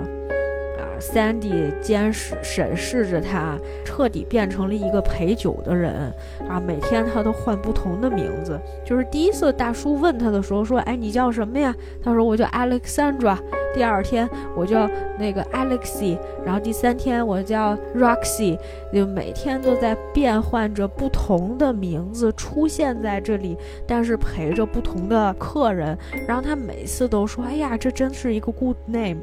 [1.01, 6.13] Sandy 监视审视着他，彻底变成了一个陪酒的人
[6.49, 6.61] 啊！
[6.61, 8.59] 每天他都换不同的名字。
[8.85, 13.39] 就是第一次大叔问他的时候说：“哎，你叫什么呀？”他说：“我叫 Alexandra。”
[13.75, 14.89] 第二天我叫
[15.19, 18.59] 那个 Alexy，然后第三天我叫 Roxy，
[18.93, 25.97] 就每天都在变换着不同的名字出现在这里，但是陪着不同的客人。
[26.27, 29.19] 然后他每次都说：“哎呀，这真是一个 good name。”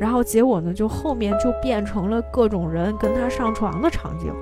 [0.00, 4.32] 然后结果呢，就后面就变成了各种人跟他上床的场景，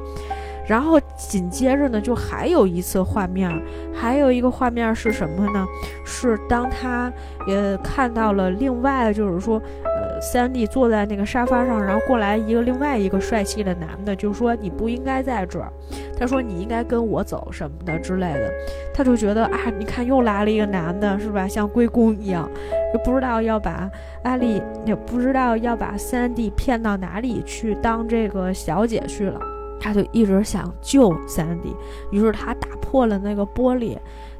[0.68, 3.50] 然后紧接着呢，就还有一次画面，
[3.94, 5.66] 还有一个画面是什么呢？
[6.04, 7.10] 是当他
[7.46, 9.60] 呃看到了另外就是说。
[9.84, 15.72] 呃三弟坐在那个沙发上，然后过来一个另外一个帅气的男的，就说你不应该在这儿，
[16.18, 18.52] 他说你应该跟我走什么的之类的，
[18.92, 21.46] 他就觉得啊，你看又来了一个男的，是吧？
[21.46, 22.50] 像龟公一样，
[22.92, 23.88] 就不知道要把
[24.24, 29.40] 艾丽，也不知道要把三弟骗到哪里去当这个小姐去了，
[29.80, 31.74] 他就一直想救三弟，
[32.10, 33.96] 于是他打破了那个玻璃。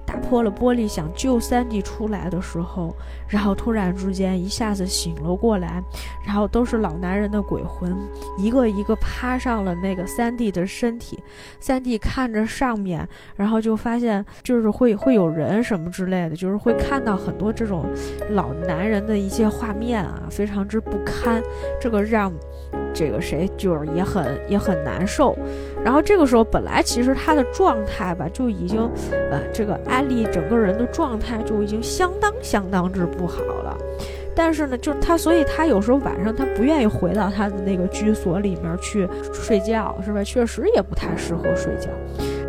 [0.07, 2.97] 打破了玻璃，想救三弟出来的时候，
[3.29, 5.85] 然后突然之间一下子醒了过来，
[6.25, 7.95] 然后都是老男人的鬼魂，
[8.39, 11.23] 一个一个趴上了那个三弟的身体。
[11.61, 17.85] 三弟看着上面，然后就发现就是会会有人什么之类的，就是会看到很多这种
[18.31, 21.43] 老男人的一些画面啊，非常之不堪。
[21.79, 22.33] 这个让。
[22.95, 25.37] 这个谁就是也很也很难受，
[25.85, 28.91] 然后这个时候本来其实他的状态吧就已经，
[29.31, 33.77] 呃，这个艾丽整个人的状态就已经相当相当之不好了，
[34.35, 40.25] 但是呢，就是他，所以他有时候晚上他不愿意回到他的那个居所里面去睡觉，是吧？
[40.25, 41.89] 确实也不太适合睡觉。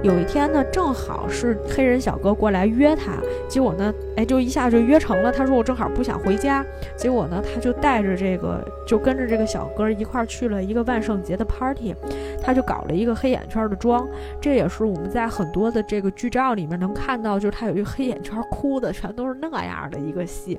[0.02, 3.18] 有一天呢，正好是黑人小哥过来约他，
[3.50, 5.30] 结果呢，哎，就一下就约成了。
[5.30, 11.93] 他说我正好不想回家，结果呢，他就带着这个，就跟着这个小哥一块去了一个万圣节的 party，
[12.41, 14.08] 他就搞了一个黑眼圈的妆。
[14.39, 20.58] 这也是我们在很多的这个剧照里面能看到，就是他有一个黑眼圈，哭的全都是那样的一个戏，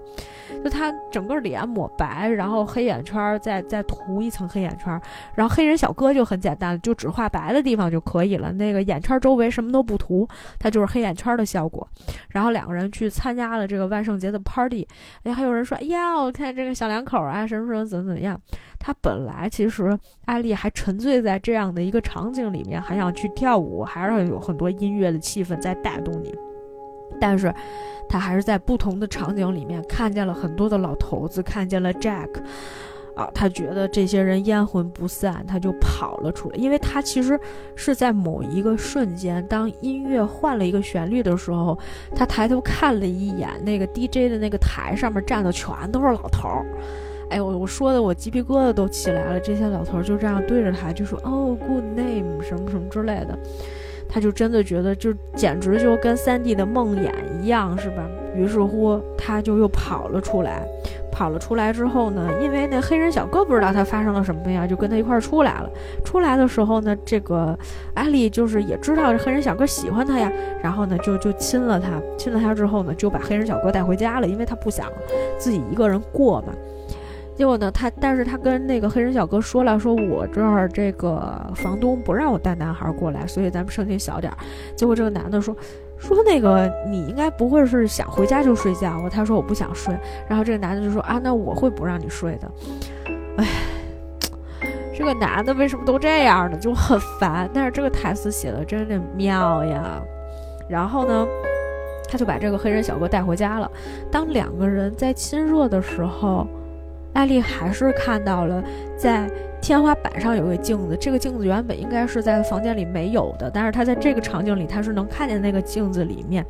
[0.63, 5.01] 就他整个脸抹白，然后黑眼圈再再涂一层黑眼圈，
[5.35, 9.30] 然后黑人小哥就很简单，就只画白的地方就可以了，那个眼圈周。
[9.31, 10.27] 周围什么都不涂，
[10.59, 11.87] 它就是黑眼圈的效果。
[12.31, 14.85] 然后两个人去参加了这个万圣节的 party。
[15.23, 18.37] 哎，还有人说：“哎呀，我看这个小两口啊，什么什么怎么怎么样。”
[18.81, 26.35] 他本来其实艾丽还沉醉在这样的一个场景里面，还想去跳舞，还是有很多音乐的气氛在带动你。
[27.21, 27.55] 但是，
[28.09, 32.29] 他还是在不同的场景里面看见了很多的老头子，看见了 Jack。
[33.15, 36.57] 啊，他觉得这些人阴魂不散，他就跑了出来。
[36.57, 37.39] 因为他其实
[37.75, 41.79] 是在某一个瞬间，当音乐换了一个旋律的时候，
[42.15, 46.67] 他抬头看了一眼那个 DJ 的那个台上面站的全都是老头儿。
[47.31, 49.39] 哎，我我说的我鸡皮疙瘩都起来了。
[49.39, 53.39] 这些老头儿就这样对着他就说：“哦，Good name，什么什么之类的。”
[54.13, 58.05] 他就真的觉得，就简直就跟三 D 的梦魇一样，是吧？
[58.35, 60.67] 于是乎他就又跑了出来。
[61.21, 65.69] 跑了出来之后呢，因为那黑人小哥不知道他发生了什么呀，就跟他一块儿出来了。
[66.03, 67.55] 出来的时候呢，这个
[67.93, 74.87] 艾丽就是也知道黑人小哥喜欢他呀，然后呢就就亲了他，亲了他之后呢，就把黑人小哥带回家了，因为他不想
[75.37, 76.55] 自己一个人过嘛。
[77.37, 84.39] 结果呢，他但是他跟那个黑人小哥说了，说我这儿这个房东不让我带男孩过来，所以咱们声音小点儿。
[84.75, 85.55] 结果这个男的说。
[86.01, 89.09] 说那个你应该不会是想回家就睡觉吧？
[89.09, 89.95] 他说我不想睡，
[90.27, 92.51] 然后这个男的就说啊，那我会不让你睡的。
[93.37, 93.47] 哎，
[94.97, 96.57] 这个男的为什么都这样呢？
[96.57, 97.49] 就很烦。
[97.53, 100.03] 但是这个台词写的真的妙呀。
[100.69, 101.27] 然后呢，
[102.09, 103.71] 他就把这个黑人小哥带回家了。
[104.11, 106.47] 当两个人在亲热的时候，
[107.13, 108.63] 艾丽还是看到了
[108.97, 109.31] 在。
[109.63, 116.43] 天花板上有个镜子，这个镜子原本应该是在房间里没有的，但是他在这个场景里，他是能看见那个镜子里面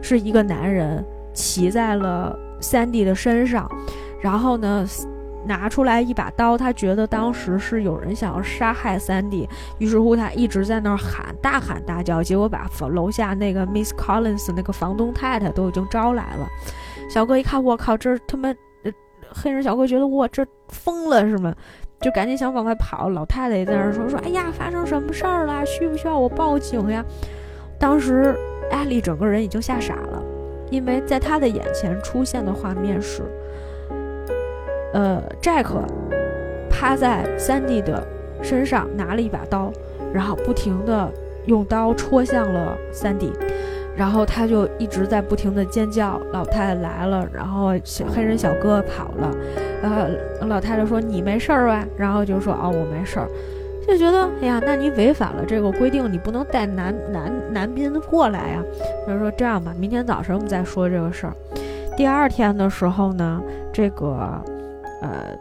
[0.00, 1.04] 是一个男人
[1.34, 3.70] 骑在了三弟的身上，
[4.18, 4.82] 然后呢
[5.44, 9.46] 拿出来一把刀，他觉得当时是有人想要杀害三弟，
[9.76, 16.48] 于是乎他一直在那儿喊，大喊大叫，结果把楼下那个 Miss Collins 那个房东太太都已经招来了。
[17.10, 18.54] 小哥一看，我靠，这他妈
[19.34, 21.54] 黑人小哥觉得我这疯了是吗？
[22.00, 25.64] 就赶紧想往外跑，老太太也在那儿说说：“哎呀，发生什么事儿了？
[25.64, 27.04] 需不需要我报警呀？”
[27.80, 28.36] 当时
[28.70, 30.22] 艾丽整个人已经吓傻了，
[30.70, 33.22] 因为在她的眼前出现的画面是，
[34.92, 35.82] 呃，寨克
[36.68, 38.06] 趴在三弟的
[38.42, 39.72] 身上，拿了一把刀，
[40.12, 41.10] 然后不停的
[41.46, 43.32] 用刀戳向了三弟。
[43.96, 49.30] 然后他就一直在不停的尖叫，老太太来了，然后小黑人小哥跑了，
[49.82, 50.08] 呃，
[50.48, 51.86] 老太太说你没事儿吧？
[51.96, 53.28] 然后就说哦我没事儿，
[53.86, 58.62] 就觉得哎呀，那你违反了这个规定，你不能带男男男宾过来呀。
[59.06, 61.34] 他说这样吧，明天早晨我们再说这个事儿。
[61.96, 63.40] 第二天的时候呢，
[63.72, 64.42] 这个
[65.02, 65.38] 呃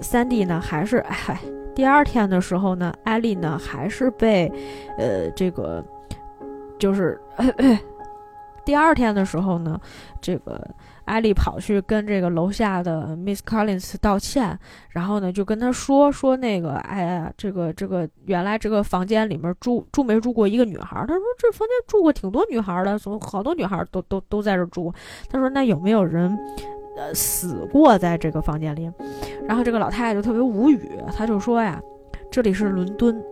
[0.00, 1.38] 三弟呢还是嗨，
[1.72, 4.50] 第二天的时候呢，艾丽呢还是被
[4.98, 5.84] 呃这个。
[6.78, 7.20] 就是
[8.64, 9.80] 第二天的时候呢，
[10.20, 10.60] 这个
[11.04, 14.58] 艾丽跑去跟这个楼下的 Miss Collins 道歉，
[14.90, 20.98] 然后呢就跟他说说那个，哎呀，这个这个原来这个房间里面住住没住过一个女孩？
[21.06, 24.92] 他说这房间住过挺多女孩的，从好多女孩都都都在这住。
[25.30, 26.36] 他说那有没有人
[26.96, 28.90] 呃死过在这个房间里？
[29.46, 31.80] 然后这个老太太就特别无语，她就说呀，
[32.32, 33.22] 这里是伦敦。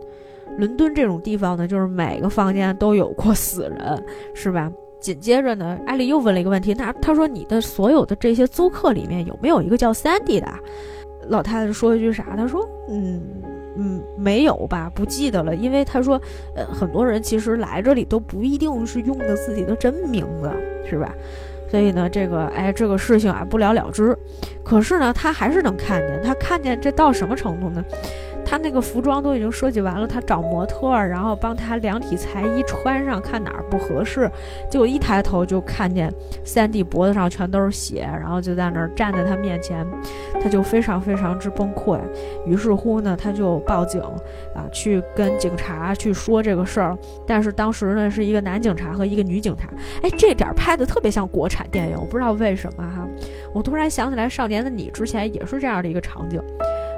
[0.57, 4.03] 伦敦这种地方呢，就是每个房间都有过死人，
[4.33, 4.71] 是吧？
[4.99, 10.47] 紧接着呢，艾丽又问了一个问题，那她说你的所有的这些租客里面有没有一个叫 Sandy 的？
[11.27, 12.35] 老太太说一句啥？
[12.35, 13.21] 她说，嗯
[13.77, 16.19] 嗯，没有吧，不记得了，因为她说，
[16.55, 20.49] 呃，很多人其实来这里都不一定是用的自己的真名字，
[20.89, 21.13] 是吧？
[21.69, 24.17] 所以呢，这个哎，这个事情啊不了了之。
[24.63, 27.83] 可是呢，他还是能看见，他看见这到什么程度呢？
[28.45, 34.29] 他那个服装都已经设计完了，他找模特，然后帮他量体裁衣穿上，看哪儿不合适。
[34.69, 39.85] 结果一抬头就看见三弟脖子上全都是血，然后就在那儿站在他面前，
[40.41, 41.99] 他就非常非常之崩溃。
[42.45, 43.99] 于是乎呢，他就报警
[44.53, 46.97] 啊，去跟警察去说这个事儿。
[47.25, 49.67] 但是当时呢，是一个男警察和一个女警察。
[50.03, 53.07] 哎，这点拍的特别像国产电影，我不知道为什么哈。
[53.53, 56.39] 我突然想起来，《少年的你》之前也是这样的一个场景。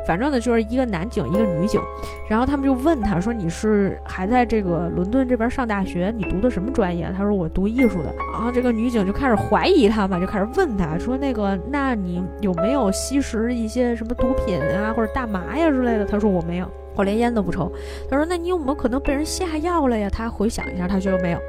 [0.07, 1.81] 反正呢，就是一个男警，一个女警，
[2.29, 6.13] 然后他们就问他说：“你是还在这个伦敦这边上大学？
[6.15, 17.71] 你读的什么专业？”他说：“我读艺术的。”然后这个女警就开始怀疑他嘛，就开始问他说：“那个，那你有没有吸食一些什么毒品啊，或者大麻呀之类的？”他说：“我没有。”我连烟都不抽。
[18.09, 21.39] 他说：“那你有没有可能被人下药了呀？”他回想一下，他觉得没有。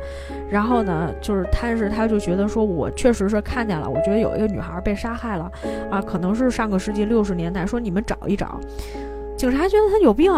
[0.50, 5.50] 然后呢，就是他是他就觉得说，我确实是看见了，我觉得有一个女孩被杀害了，
[5.90, 7.64] 啊，可能是上个世纪六十年代。
[7.66, 8.60] 说你们找一找。
[9.36, 10.32] 警察觉得他有病。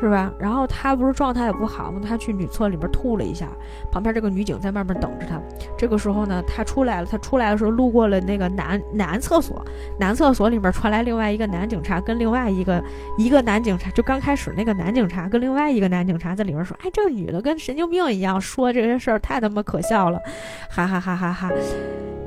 [0.00, 0.32] 是吧？
[0.38, 2.00] 然后他不是状态也不好吗？
[2.06, 3.48] 他去女厕里边吐了一下，
[3.90, 5.40] 旁边这个女警在外面等着他。
[5.76, 7.06] 这个时候呢，他出来了。
[7.08, 9.64] 他出来的时候路过了那个男男厕所，
[9.98, 12.82] 男厕所里面传来另外一个男警察跟另外一个
[13.16, 20.20] 一个男警察，就刚开始那个男警察跟另外一个男警察在里面说：“哎，这个女的跟神经病一样，说这些事儿太他妈可笑了，
[20.68, 21.50] 哈哈哈哈哈。”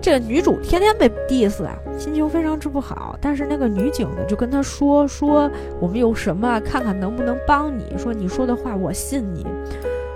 [0.01, 3.17] 这个女主天天被 diss 啊，心情非常之不好。
[3.19, 5.51] 但是那个女警呢，就跟他说说
[5.81, 7.97] 我们有什么，看看能不能帮帮你。
[7.97, 9.45] 说你说的话我信你。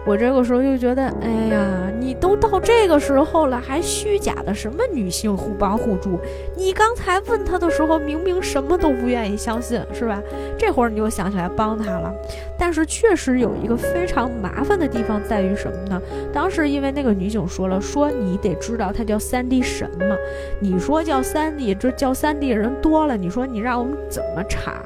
[0.06, 6.20] 我这个时候就觉得，哎呀，你都到这个时候了，还虚假的什么女性互帮互助？
[6.58, 10.22] 你刚才问他的时候，明明什么都不愿意相信，是吧？
[10.58, 12.14] 这会儿你又想起来帮他了。
[12.60, 16.02] 但是确实有一个非常麻烦的地方在于什么呢？
[16.34, 20.18] 当时因为那个女警说了，说你得知道他叫三 D 神嘛。
[20.60, 24.84] 你说叫三 D，这叫三 D 人多了，你说你让我们怎么查？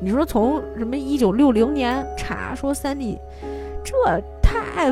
[0.00, 3.18] 你说从什么一九六零年查说三 D，
[3.84, 3.94] 这。
[4.50, 4.90] 太，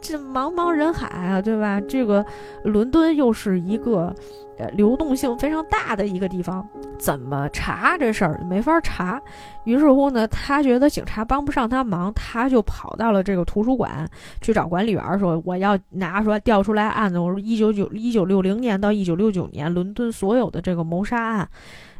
[0.00, 1.80] 这茫茫人海啊，对吧？
[1.82, 2.24] 这个
[2.64, 4.14] 伦敦又是一个
[4.58, 6.66] 呃流动性非常大的一个地方，
[6.98, 9.20] 怎么查这事儿没法查。
[9.64, 14.08] 于是乎呢，他觉得警察帮不上他忙，他就跑到了这个图书馆
[14.40, 21.48] 去找管理员说：“我要拿出来调出来案子，我说一九九一九六零年到一九六九年伦敦所有的这个谋杀案，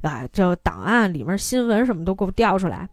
[0.01, 2.88] 啊，这档案里面新闻什么都给我调出来。”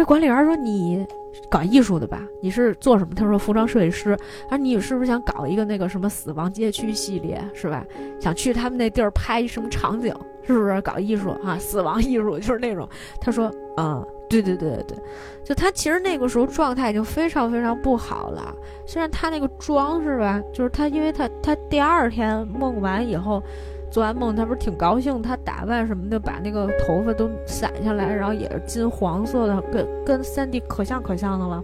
[0.00, 1.06] 这管理员说：“你。”
[1.48, 2.22] 搞艺术的吧？
[2.40, 3.14] 你是做什么？
[3.14, 4.16] 他说服装设计师。
[4.48, 7.84] 他说，你是不是想搞一个那个什么死亡街区系列，是吧？
[8.18, 10.14] 想去他们那地儿拍什么场景？
[10.42, 11.56] 是不是搞艺术啊？
[11.58, 12.88] 死亡艺术就是那种。
[13.20, 14.98] 他说，嗯，对对对对对，
[15.44, 18.54] 就他其实那个时候状态已经非常非常不好了。
[18.86, 23.42] 虽然他那个妆是吧，就是他，因为他他第二天梦完以后。
[23.90, 25.20] 做完梦，他不是挺高兴？
[25.20, 31.62] 他打扮什么的，把那个头发都散下来，然后也是金黄色的，跟跟三弟可像可像的了。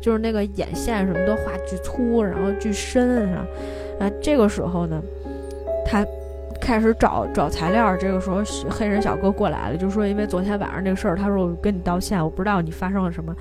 [0.00, 3.44] 就是那个眼线什么都画巨粗，然后巨深啊。
[3.98, 5.02] 啊，这个时候呢，
[5.84, 6.06] 他
[6.60, 7.96] 开始找找材料。
[7.96, 13.34] 这个时候，黑人小哥过来了，就说因为昨天晚上这个事儿，他说我跟你道歉，我不知道你发生了什么。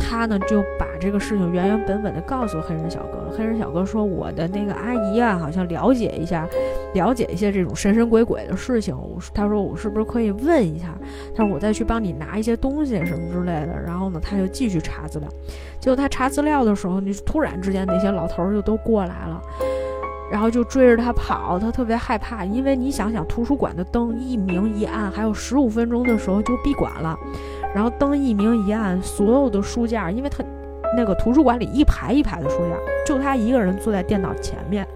[0.00, 3.32] 他呢就把这个事情原原本本的告诉黑人小哥了。
[3.36, 6.48] 黑人小哥说：“我的那个阿姨啊，好像了解一下，
[6.94, 8.96] 了解一些这种神神鬼鬼的事情。
[8.96, 10.88] 我他说我是不是可以问一下？
[11.34, 13.80] 他说我再去帮你拿一些东西什么之类的。
[13.86, 15.28] 然后呢，他就继续查资料。
[15.78, 19.40] 结果他查资料的时候，你突然之间那些老头儿就都过来了，
[20.30, 21.58] 然后就追着他跑。
[21.58, 27.16] 他特别害怕，因为你想想，图书馆的灯一明一暗，还有十五分钟的时候就闭馆了。”
[27.74, 30.42] 然后灯一明一暗，所有的书架，因为他
[30.96, 34.86] 那个图书馆里一排一排的书架，就他一个人坐在电脑前面，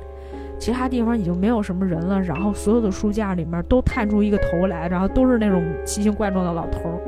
[0.59, 2.20] 其他地方已经没有什么人了。
[2.20, 6.99] 然后所有的书架里面都探出一个头来，然后都是那种奇形怪状的老头儿，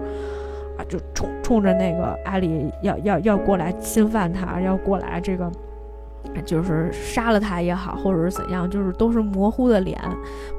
[0.79, 5.51] 啊，就冲冲着那个阿里要要要过来侵犯他，要过来这个，
[6.45, 10.01] 就是杀了他也好，或者是怎样，就是都是模糊的脸，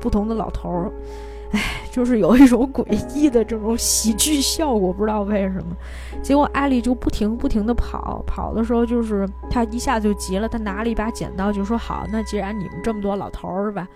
[0.02, 0.92] 不同的老头儿。
[1.52, 5.76] 哎，就是有一种诡异的这种喜剧效果，不知道为什么。
[6.22, 13.88] 结果艾丽就不停不停的跑，跑的时候就是她一下就急了，她拿了一把剪刀，就说：“好，那既然你们这么多老头儿是吧，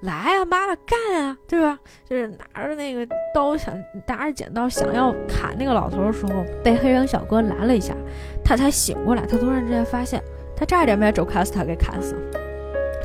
[0.00, 1.78] 来啊，妈妈干啊，对吧？”
[2.08, 3.74] 就是拿着那个刀想
[4.06, 7.94] 拿着剪刀想要砍那个老头的时候，被黑人小哥拦了一下，
[8.42, 9.26] 他才醒过来。
[9.26, 10.22] 他突然之间发现，
[10.56, 12.16] 他差点把周卡斯塔给砍死。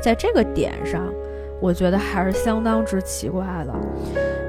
[0.01, 1.03] 在这个点上。
[1.66, 3.74] 我觉得还是相当之奇怪的。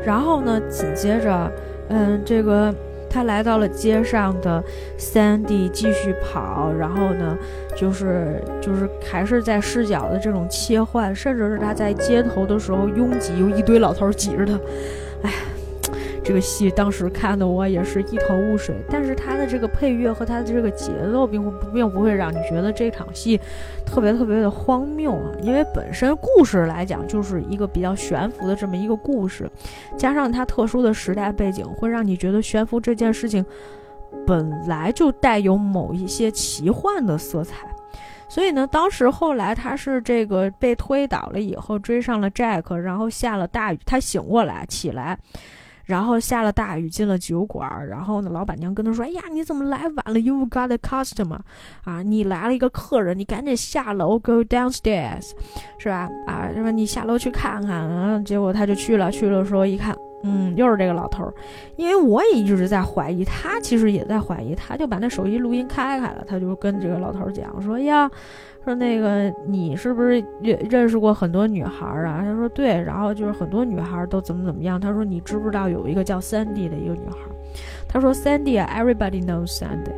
[0.04, 1.50] 然后呢，紧接着，
[1.88, 2.74] 嗯，这个
[3.08, 4.62] 他来到了街上的
[4.98, 7.34] Sandy 继续跑，然后呢，
[7.74, 14.52] 就是就是还是在视角的这种切换，甚至是他在街头的时候拥挤，有一堆老头挤着他，
[15.22, 15.32] 哎。
[16.26, 23.40] 这个戏当时看的我也是一头雾水，但是它的这个配乐和它的这个节奏并不并不会让你觉得这场戏
[23.86, 29.48] 特别特别的荒谬啊，因为本身故事来讲就是一个比较悬浮的这么一个故事，
[29.96, 33.46] 加上它特殊的时代背景，会让你觉得悬浮这件事情
[34.26, 37.68] 本来就带有某一些奇幻的色彩，
[38.28, 45.16] 所以呢，当时后来他是这个被推倒了以后追上了 Jack，然后下了大雨，他醒过来起来。
[45.86, 47.88] 然后下了大雨，进了酒馆。
[47.88, 51.38] 然后呢，老板娘跟他说：“哎呀，你怎么来晚了？You got a customer，
[51.84, 55.30] 啊，你来了一个客人，你赶紧下楼，go downstairs，
[55.78, 56.10] 是吧？
[56.26, 57.76] 啊，什么你下楼去看看。
[57.76, 61.32] 啊，结果他就去了，去了说一看，嗯，又是这个老头儿。
[61.76, 68.10] 因为我也一直在怀疑，他其实也在怀疑，他就把那手机录音开开了，他就跟这个老头儿讲说：呀。”
[68.66, 72.20] 说那个你是不是认认识过很多女孩啊？
[72.24, 74.80] 他说对，然后就是很多女孩都怎么怎么样。
[74.80, 77.16] 他说你知不知道有一个叫 Sandy 的一个女孩？
[77.86, 79.92] 他说 Sandy，everybody knows Sandy。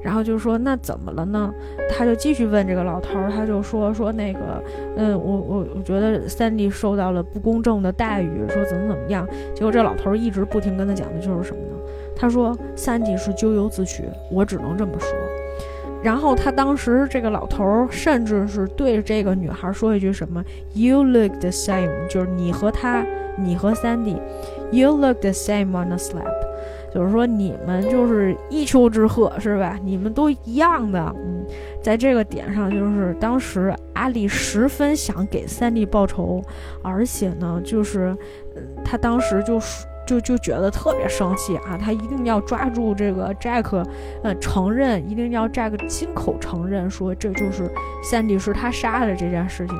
[0.00, 1.52] 然后就说那怎么了呢？
[1.90, 4.62] 他就继续问这个老头儿，他就说说那个，
[4.96, 9.26] 嗯，我我我觉得 Sandy 受到了不公正的待遇，说怎么怎么样。
[9.52, 11.76] 结果这老头儿一直不停跟他讲的就是什么呢？
[12.14, 15.10] 他说 Sandy 是咎由自取，我只能这么说。
[16.02, 20.44] 然后他当时这个老头甚至是对这个女孩说一句什么
[20.74, 23.06] ：“You look the same，就是你和他，
[23.38, 29.78] 你和 Sandy，You look the same on the slab，就是说你们就是一丘之貉，是吧？
[29.84, 31.46] 你们都一样的。”嗯，
[31.80, 36.42] 在这个点上，就是当时阿丽十分想给三弟报仇，
[36.82, 38.16] 而且呢，就是，
[38.56, 43.84] 嗯，他当时就说就就觉得特别生气啊，他一定要抓住这个 Jack，
[44.22, 47.70] 呃，承认，一定要 Jack 亲口承认说这就是
[48.02, 49.76] 三弟是他杀的这件事情。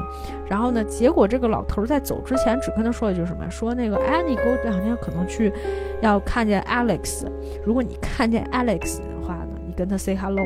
[0.48, 5.52] 然后呢，结果这个老头在走之前只跟他说了句什么呀，说那个哎，你给我两天可能去
[6.00, 7.26] 要看见 Alex，
[7.64, 9.00] 如果你看见 Alex。
[9.72, 10.44] 跟他 say hello，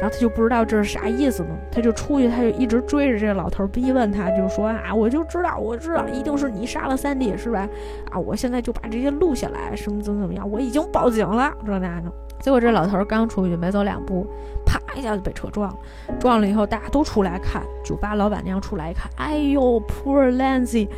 [0.00, 7.68] 然后他就不知道这是啥意思呢，他就出去，他就一直追着这个老头逼问他，就说啊，我就知道，我知道一定是你杀了三弟是吧？
[8.10, 12.10] 啊，我现在就把这些录下来，什么怎么怎么样，我已经报警了，这那的。
[12.40, 14.24] 结果这老头刚出去没走两步，
[14.64, 15.78] 啪一下就被车撞了，
[16.20, 20.88] 撞了以后大家都出来看，酒吧老板娘出来一看，哎呦，poor Lancy。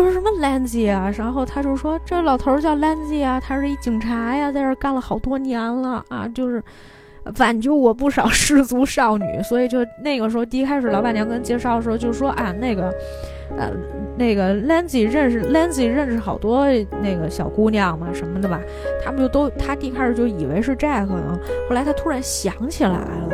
[0.00, 1.12] 说什么 Lancy 啊？
[1.16, 6.62] 然后他就说这老头叫 Lancy 啊，他是一警察呀，在这干了好多年了啊，就是
[7.38, 9.42] 挽救过不少失足少女。
[9.42, 12.92] 所以就那个时候，第一开始老板娘跟介绍的时候就说啊，那个
[13.56, 13.70] 呃
[14.16, 16.66] 那个 Lancy 认识 Lancy 认识好多
[17.02, 18.60] 那个小姑娘嘛什么的吧，
[19.04, 21.38] 他们就都他第一开始就以为是 Jack 呢，
[21.68, 23.28] 后来他突然想起来了。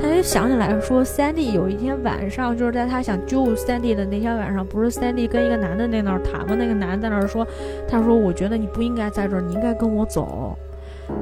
[0.00, 6.56] 他就想起来说三弟有一天晚上，就是在他想救三弟的那天晚上，不是三弟跟一个男的在那儿谈吗？
[6.58, 7.46] 那个男的在那儿说，
[7.86, 10.56] 他说：“我觉得你不应该在这儿，你应该跟我走。”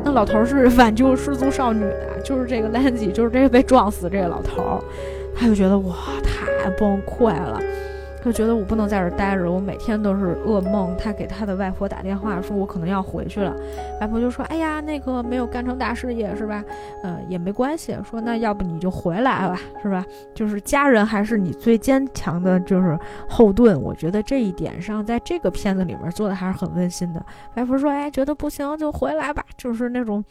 [0.05, 4.83] 那老头是 挽救失足少女的，就是这个 Lancy，就是这个被撞死这个老头，
[5.35, 7.61] 他就觉得哇，太崩溃了。
[8.29, 10.95] 就觉得我不能在这儿待着，我每天都是噩梦。
[10.99, 13.57] 他给他的外婆打电话，说我可能要回去了。
[14.03, 16.63] 外婆就说：“哎呀，那个没有干成大事业是吧？
[17.03, 17.97] 呃，也没关系。
[18.05, 20.05] 说那要不你就回来吧，是吧？
[20.35, 22.99] 就是家人还是你最坚强的，就是
[23.31, 23.81] 后盾。
[23.81, 27.25] 我觉得这一点上，在这个片子里面做的还是很温馨的。
[27.55, 30.23] 外婆说：哎，觉得不行就回来吧，就是那种，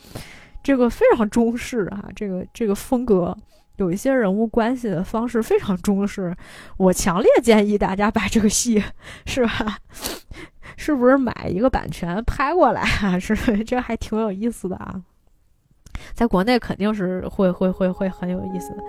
[0.62, 3.36] 这个非常中式啊，这个这个风格。”
[3.78, 6.36] 有一些人物关系的方式非常中式，
[6.78, 8.84] 我强烈建议大家把这个戏，
[9.26, 9.78] 是吧？
[10.78, 13.18] 是不是买一个版权拍过来啊？
[13.20, 15.02] 是这还挺有意思的啊。
[16.14, 18.84] 在国内肯定是会会会会很有意思的。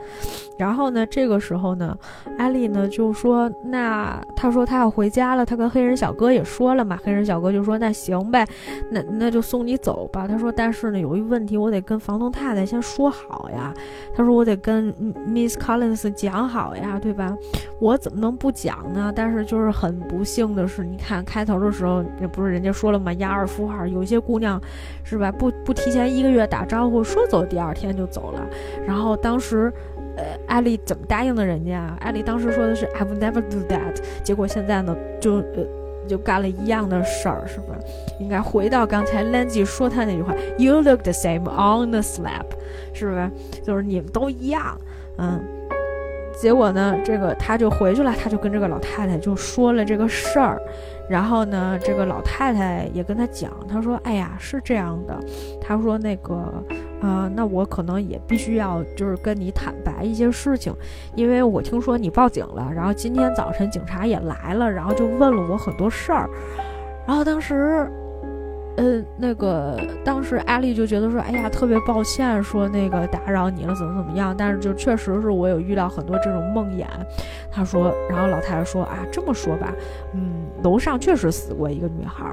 [0.58, 1.96] 然后呢，这个时候呢，
[2.36, 6.98] 艾丽呢就说：“那他说他要回家了，他跟黑人小哥也说了嘛。
[7.02, 8.44] 黑人小哥就说：那行呗，
[8.90, 10.26] 那那就送你走吧。
[10.26, 13.72] 他说：但是呢，有一问题，我得跟房东太太先说好呀。
[14.14, 14.92] 他说：我得跟
[15.26, 17.36] Miss Collins 讲好呀，对吧？
[17.80, 19.12] 我怎么能不讲呢？
[19.14, 23.12] 但是就是很不幸的是，你看开头的时候，那不是人家说了吗？
[23.14, 24.60] 押二付二，有些姑娘
[25.04, 25.30] 是吧？
[25.30, 28.40] 不不提前一个月打招呼。”说走，第二天就走了。
[28.86, 29.72] 然后当时，
[30.16, 31.96] 呃，艾丽怎么答应的人家啊？
[32.00, 35.64] 艾丽当时说的是 "I will never do that"，结果现在呢，就呃，
[36.06, 37.78] 就干了一样的事儿，是不是？
[38.18, 42.46] 应该回到刚才 Lancy 说他那句话："You look the same on the slab"，
[42.92, 43.30] 是不是？
[43.62, 44.78] 就是你们都一样，
[45.18, 45.40] 嗯。
[46.40, 50.62] 结果呢，这个他就回去了，他就跟这个老太太就说了这个事儿。
[51.08, 55.18] 然后呢，这个老太太也跟他讲，他说：“哎呀，是这样的，
[55.60, 56.62] 他说那个，
[57.00, 60.74] 呃，那我可能也必须要就是跟你坦白一些事情，
[61.14, 66.28] 因为我听说你报警了，然后今天早晨警察也来了，然后就问了我很多事儿，
[67.06, 67.90] 然后当时。”
[68.80, 74.32] 嗯，那个当时艾丽就觉得说，哎呀，特别抱歉，说那个打扰你了，怎么怎么样？
[74.38, 76.86] 但是就确实是我有遇到很多这种梦魇。
[77.50, 79.74] 他说，然后老太太说啊，这么说吧，
[80.14, 82.24] 嗯，楼上确实死过一个女孩，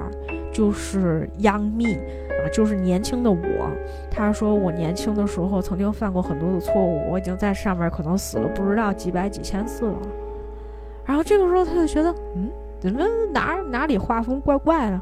[0.52, 3.68] 就是杨幂啊，就是年轻的我。
[4.08, 9.98] 他说我年轻的时候曾经犯过很多的错误，我已经在上面可能死了不知道几百几千次了。
[11.04, 15.00] 然后这个时候他就觉得，嗯，怎么哪哪里画风怪怪的？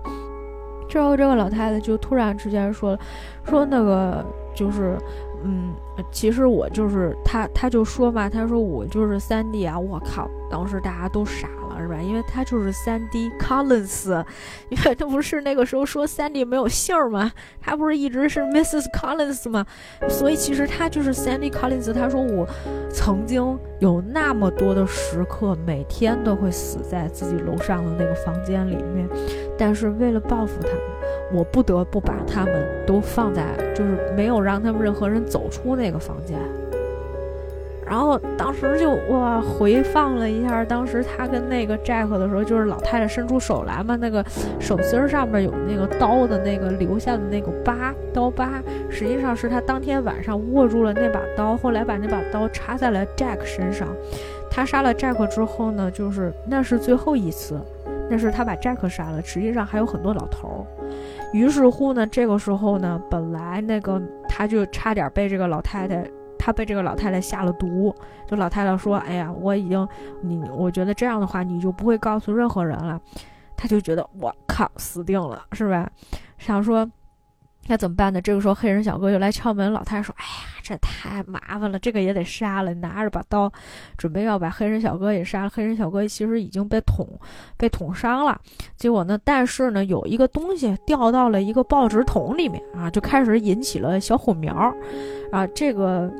[0.88, 2.98] 之后，这个老太太就突然之间说了
[3.44, 4.24] ：“说那个
[4.54, 4.96] 就是，
[5.42, 5.72] 嗯，
[6.10, 9.78] 其实我就是他，他就说嘛，他说我就是三弟啊！
[9.78, 11.48] 我靠，当时大家都傻。”
[11.80, 11.96] 是吧？
[12.00, 14.24] 因为他就是三 D Collins，
[14.68, 17.32] 因为他不是那个时候说三 D 没有姓儿吗？
[17.60, 19.66] 他不是一直是 Mrs Collins 吗？
[20.08, 21.92] 所以其实他就是 Sandy Collins。
[21.92, 22.46] 他说我
[22.90, 29.08] 曾经有那么多的时刻，每天都会死在自己楼上的那个房间里面，
[29.58, 30.78] 但是为了报复他们，
[31.32, 33.44] 我不得不把他们都放在，
[33.74, 36.38] 就是没有让他们任何人走出那个房间。
[37.86, 44.24] 然后当时就哇回放了一下，当时他跟那个 Jack 的时候，就是老太太伸出手来嘛，那个
[44.58, 53.88] 手心上面有那个刀的那个留下的那个疤刀疤，实际上是他当天晚上握住了那把刀，后来把那把刀插在了 Jack 身上。
[54.50, 57.60] 他杀了 Jack 之后呢，就是那是最后一次，
[58.08, 60.64] 那是他把 Jack 杀了，实际上还有很多老头儿。
[61.32, 66.04] 于是乎呢，这个时候呢，本来那个他就差点被这个老太太。
[66.44, 67.94] 他被这个老太太下了毒。
[68.28, 69.88] 就老太太说：“哎呀，我已经
[70.20, 73.00] 你，我觉得这样的话你就不会告诉任何人了。”
[73.56, 75.88] 他就觉得我靠，死定了，是吧？
[76.36, 76.86] 想说。
[77.66, 78.20] 那怎么办呢？
[78.20, 79.72] 这个时候，黑人小哥又来敲门。
[79.72, 83.50] 老太太说：“哎呀，这太麻烦了，这个也得杀了。”拿着把刀，
[83.96, 85.48] 准备要把黑人小哥也杀了。
[85.48, 87.08] 黑人小哥其实已经被捅，
[87.56, 88.38] 被捅伤了。
[88.76, 94.54] 结果呢，但是呢，有一个东西掉到了一个报纸筒里面啊，就开始引起了小火苗
[95.34, 95.46] 啊。
[95.48, 96.10] 这个。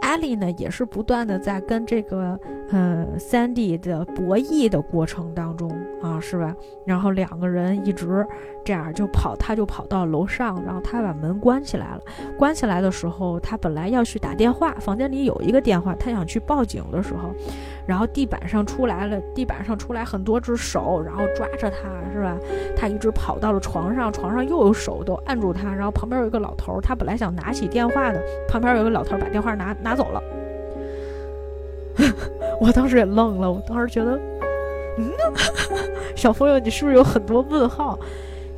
[0.00, 2.40] 艾莉呢，也是不断的在跟这个，
[2.70, 5.70] 嗯，三 D 的博弈的过程当中
[6.02, 6.54] 啊，是吧？
[6.86, 8.26] 然后两个人一直
[8.64, 12.00] 这样就跑，他就跑到楼上，然后他把门关起来了。
[12.38, 17.30] 关起来的时候，他本来要去打电话，房间里有一个电话，他想去报警的时候。
[17.86, 21.78] 然后地板上出来了，地板上出来很多只手，然后抓着他，
[22.12, 22.36] 是吧？
[22.76, 25.74] 他一直跑到了床上，床上又有手都按住他。
[25.74, 30.22] 然后旁边有一个老头，他本来想拿起电话的，旁边有一个老头把电话拿拿走了。
[32.60, 34.18] 我当时也愣了，我当时觉得，
[34.98, 35.12] 嗯，
[36.16, 37.98] 小朋友，你是不是有很多问号？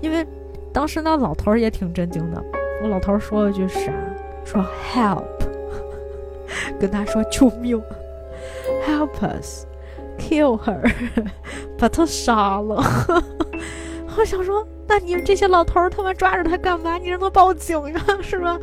[0.00, 0.26] 因为
[0.72, 2.42] 当时那老头儿也挺震惊的。
[2.82, 3.92] 我老头儿说了句啥？
[4.44, 5.22] 说 help，
[6.80, 7.80] 跟他说救命。
[8.86, 9.64] Help us,
[10.18, 10.80] kill her，
[11.78, 12.82] 把他杀了。
[14.16, 16.98] 我想说，那你们这些老头儿他妈抓着他干嘛？
[16.98, 18.58] 你让他报警呀，是吧？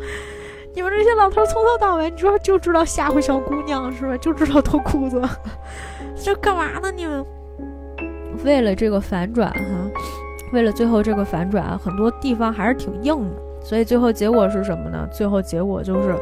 [0.75, 4.17] 你们这些老头儿从头到尾，你说就知道吓唬小姑娘，是吧？
[4.17, 5.21] 就知道脱裤子，
[6.21, 6.91] 这干嘛呢？
[6.91, 7.25] 你们
[8.43, 9.59] 为了这个反转哈，
[10.53, 13.35] 为了最后这个反转，很多地方还是挺硬的。
[13.61, 15.07] 所以最后结果是什么呢？
[15.11, 16.15] 最后结果就是。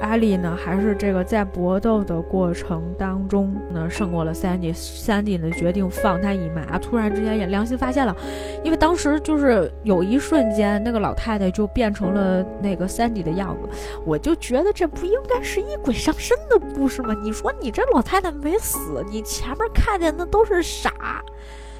[0.00, 4.74] 艾莉呢，还是这个在搏斗的过程当中呢，胜过了 Sandy。
[4.74, 6.78] Sandy 呢，决定放他一马。
[6.78, 8.14] 突然之间也良心发现了，
[8.62, 13.68] 因为当时就是有一瞬间，那个老太太就变成了那个 Sandy 的样子。
[14.04, 17.16] 我就觉得这不应该是一鬼上身的故事吗？
[17.22, 21.22] 你说你这老太太没死，你前面看见的都是傻，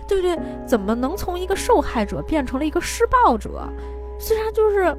[0.08, 0.38] 对不对？
[0.66, 3.68] 怎么能从一个受害者变成了一个施暴者？
[4.18, 4.96] 虽然就是。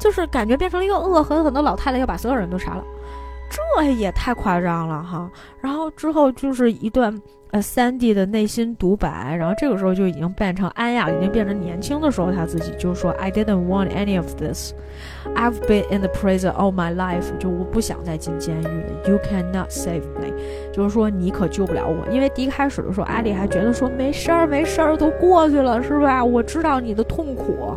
[0.00, 2.82] 就是感觉变成了一个恶狠狠的老太太，要把所有人都杀了，
[3.48, 5.30] 这也太夸张了哈。
[5.60, 7.16] 然后之后就是一段。
[7.52, 14.72] 呃，三 D 的内心独白，然后这个时候就已经变成安雅，已经变成年轻的时候，他自己就说：“I didn't want any of this.
[15.34, 19.08] I've been in the prison all my life.” 就我不想再进监狱了。
[19.08, 20.34] You cannot save me.
[20.72, 26.22] 就是说你可救不了我，因为第一开始的时候，艾莉还觉得说没事儿，没事儿，都过去了，是吧？
[26.22, 27.74] 我知道你的痛苦，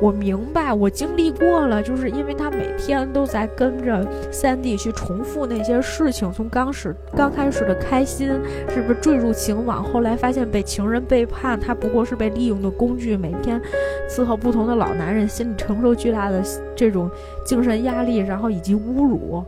[0.00, 8.28] 我明白，我经历过了，就是因为他每天都在跟着三 D 去重复那些事情，从刚始刚开始的开心，
[8.70, 9.02] 是不是？
[9.02, 13.60] 坠入情网，后来发现被情人背叛，他不过是被利用的工具，每天
[14.08, 16.40] 伺候不同的老男人，心里承受巨大的
[16.82, 17.08] 这种
[17.44, 19.44] 精神压力，然后以及侮辱，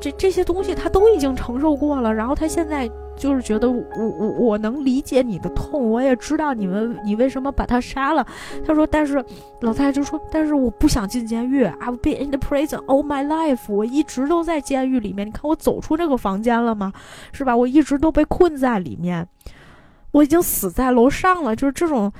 [0.00, 2.88] 这这些东西他都已经承受过了，然后他现在。
[3.18, 8.24] 就是觉得我我我能理解你的痛，我也知道你们你为什么把他杀了。
[8.64, 9.16] 他说，但是
[9.62, 11.64] 老太太就说，但是我不想进监狱。
[11.64, 15.26] I've been in the prison all my life，我一直都在监狱里面。
[15.26, 16.92] 你看我走出这个房间了吗？
[17.32, 17.56] 是吧？
[17.56, 19.26] 我一直都被困在里面，
[20.12, 21.56] 我已经死在楼上了。
[21.56, 22.12] 就是这种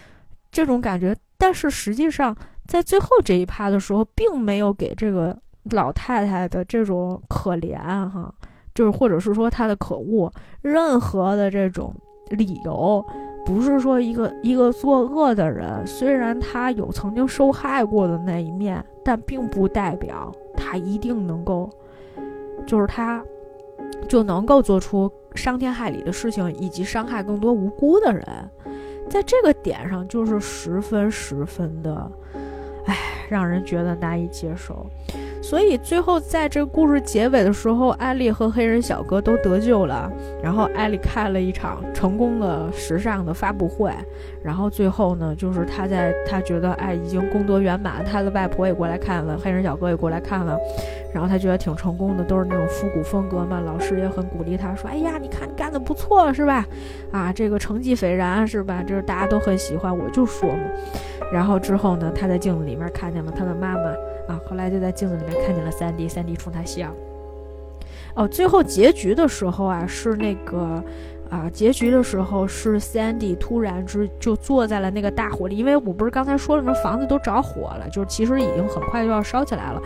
[0.51, 1.15] 这种感觉。
[1.39, 2.37] 但是实际上，
[2.69, 5.37] 在最后这一趴的时候，并没有给这个
[5.71, 8.33] 老太太的这种可怜哈。
[8.75, 11.93] 就是，或者是说她的可恶，任何的这种
[12.29, 13.05] 理由，
[13.45, 21.69] 不是说一个一个作恶的人，虽然他有曾经受害过的那一面，但并不代表他一定能够，
[22.67, 23.25] 就是他
[24.07, 28.25] 就能够做出伤天害理的事情，以及伤害更多无辜的人，
[29.09, 32.09] 在这个点上就是十分十分的，
[32.89, 32.97] 唉，
[33.29, 34.91] 让人觉得难以接受。
[35.41, 40.11] 所以最后，在这故事结尾的时候，艾丽和黑人小哥都得救了。
[40.43, 43.91] 然后艾丽开了一场成功的时尚的发布会。
[44.43, 50.59] 然后最后呢，就是他在他觉得哎已经功德圆满，他的外婆也过来看了，黑人小哥也过来看了。
[51.15, 53.61] 然后他觉得挺成功的，都是那种复古风格嘛。
[53.61, 56.67] 老师也很鼓励他说：“哎呀，你看你干的不错，是吧？
[57.11, 58.83] 啊，这个成绩斐然，是吧？
[58.87, 60.63] 这是大家都很喜欢，我就说嘛。”
[61.33, 63.95] 然后之后呢，他在镜子里面看见了他的妈妈。
[64.29, 66.95] 啊，后来就在镜子里面看见了三弟，三弟冲他笑。
[68.15, 70.83] 哦，最后结局的时候啊，是那个
[71.31, 76.73] 啊，结局的时候是 Sandy 突然之就坐在了那个大火里，因为我不是刚才说了吗？
[76.83, 79.81] 房子都着火了，就是其实已经很快就要烧起来了。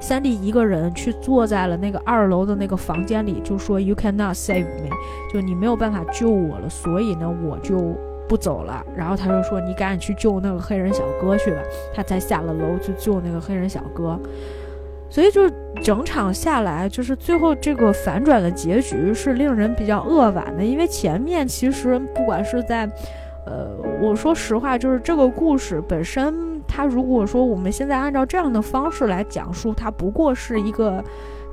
[0.00, 4.90] Sandy 一个人去坐在了那个二楼的那个房间里，就说 You cannot save me，
[5.32, 7.94] 就你没有办法救我了，所以呢，我就。
[8.28, 11.58] 不走了，然后他就说：“你赶紧去救那个黑人小哥去吧。”
[11.94, 14.18] 他才下了楼去救那个黑人小哥。
[15.10, 15.48] 所以就
[15.80, 22.84] 整场下来，就是最后这个反转的结局是令人比较扼腕的，因为前面其实不管是在，
[23.46, 23.68] 呃，
[24.00, 31.04] 我说实话，就是这个故事本身，它如果说我们现在按照这样的方式来讲述，它不过是一个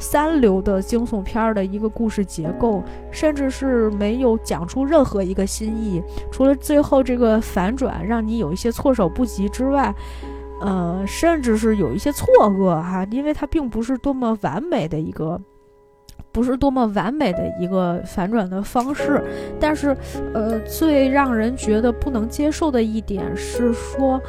[0.01, 9.93] 三流的惊悚片儿的一个故事结构，甚至是没有讲出任何一个新意，除了最后这个反转让你有一些措手不及之外。
[10.63, 15.41] 呃，甚至是有一些错愕哈，因为它并不是多么完美的一个，
[16.31, 19.23] 不是多么完美的一个反转的方式。
[19.59, 19.97] 但是，
[20.35, 24.21] 呃，最让人觉得不能接受的一点是说，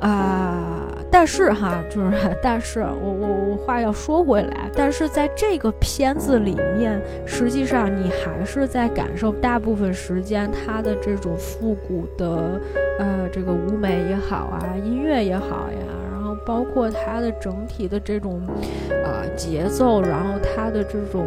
[0.00, 12.60] 啊，但是哈，就是但是我我我话要说回来，但是在这个片子里面，实际上你还是在感受大部分时间它的这种复古的。
[12.98, 18.40] 呃，这个舞美也好啊，音乐也好呀，然后包括它的整体的这种，
[18.88, 21.26] 呃，节奏，然后它的这种，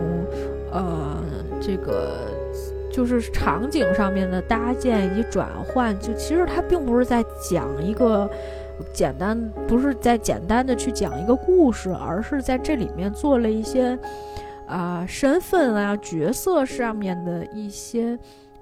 [0.71, 1.15] 呃，
[1.61, 2.25] 这个
[2.91, 8.27] 就是场景上面的搭建以及转换，就其实它并不是在讲一个
[8.93, 13.97] 简单，不是在简单的去讲一个故事，而是在这里面做了一些，
[14.67, 18.17] 啊，身份啊，角色上面的一些。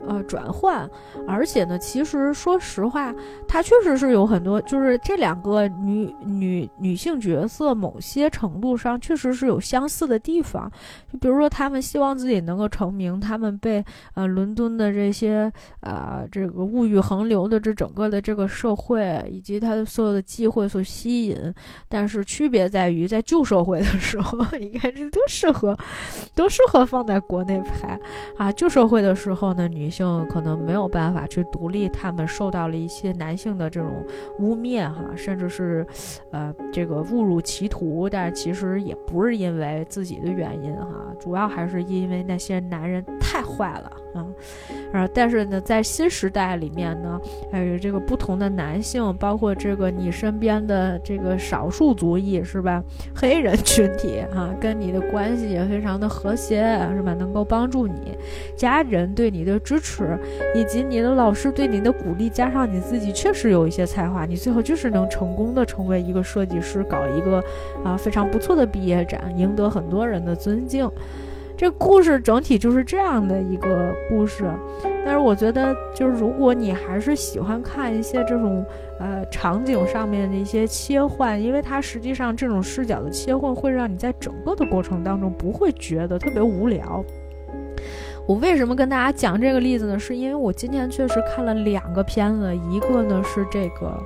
[0.05, 0.89] 呃，转换，
[1.27, 3.13] 而且呢，其实说实话，
[3.47, 10.71] 它确实是有很多，就是这两个女女女性角色，某些程度上确实是有相似的地方。
[11.11, 13.83] 就比如说，他们希望自己能够成名，他们被
[14.13, 21.35] 呃伦敦的这些啊这个物欲横流的这整个的这个社会以及他的所有的机会所吸引。
[21.89, 25.75] 但是区别在于，在旧社会的时候， 应该这都适合，
[26.35, 27.99] 都适合放在国内拍
[28.37, 28.51] 啊。
[28.51, 29.86] 旧社会的时候呢，女。
[29.87, 34.05] 女性可能没有办法去独立，她们受到了一些男性的这种
[34.37, 35.87] 污蔑哈，甚至是，
[36.29, 38.09] 呃，这个误入歧途。
[38.09, 44.25] 但是其实也不是因为自己的原因哈，主要还是因为那些男人太坏了啊。
[44.91, 47.19] 然后，但是呢，在新时代里面呢，
[47.51, 52.83] 还有这个不同的男性，包括这个你身边的这个少数族裔是吧？
[53.15, 56.61] 黑人群体啊，跟你的关系也非常的和谐
[56.95, 57.13] 是吧？
[57.13, 58.17] 能够帮助你，
[58.55, 60.17] 家人对你的支持，
[60.55, 67.43] 以及你的老师对你的鼓励，加上你自己确实有一些才华，你最后就是能成功的成为一个设计师，搞一个
[67.83, 70.89] 啊非常不错的毕业展，赢得很多人的尊敬。
[71.57, 74.45] 这故事整体就是这样的一个故事，
[75.03, 78.63] 但是我觉得，就是如果你还是喜欢看一些这种
[78.99, 87.03] 呃场景上面的一些切换，因为它实际上这种视角的切换会让你在整个的过程当中不会觉得特别无聊。
[88.27, 89.97] 我为什么跟大家讲这个例子呢？
[89.97, 93.97] 是因为我今天确实看了两个片子，一个呢是这个。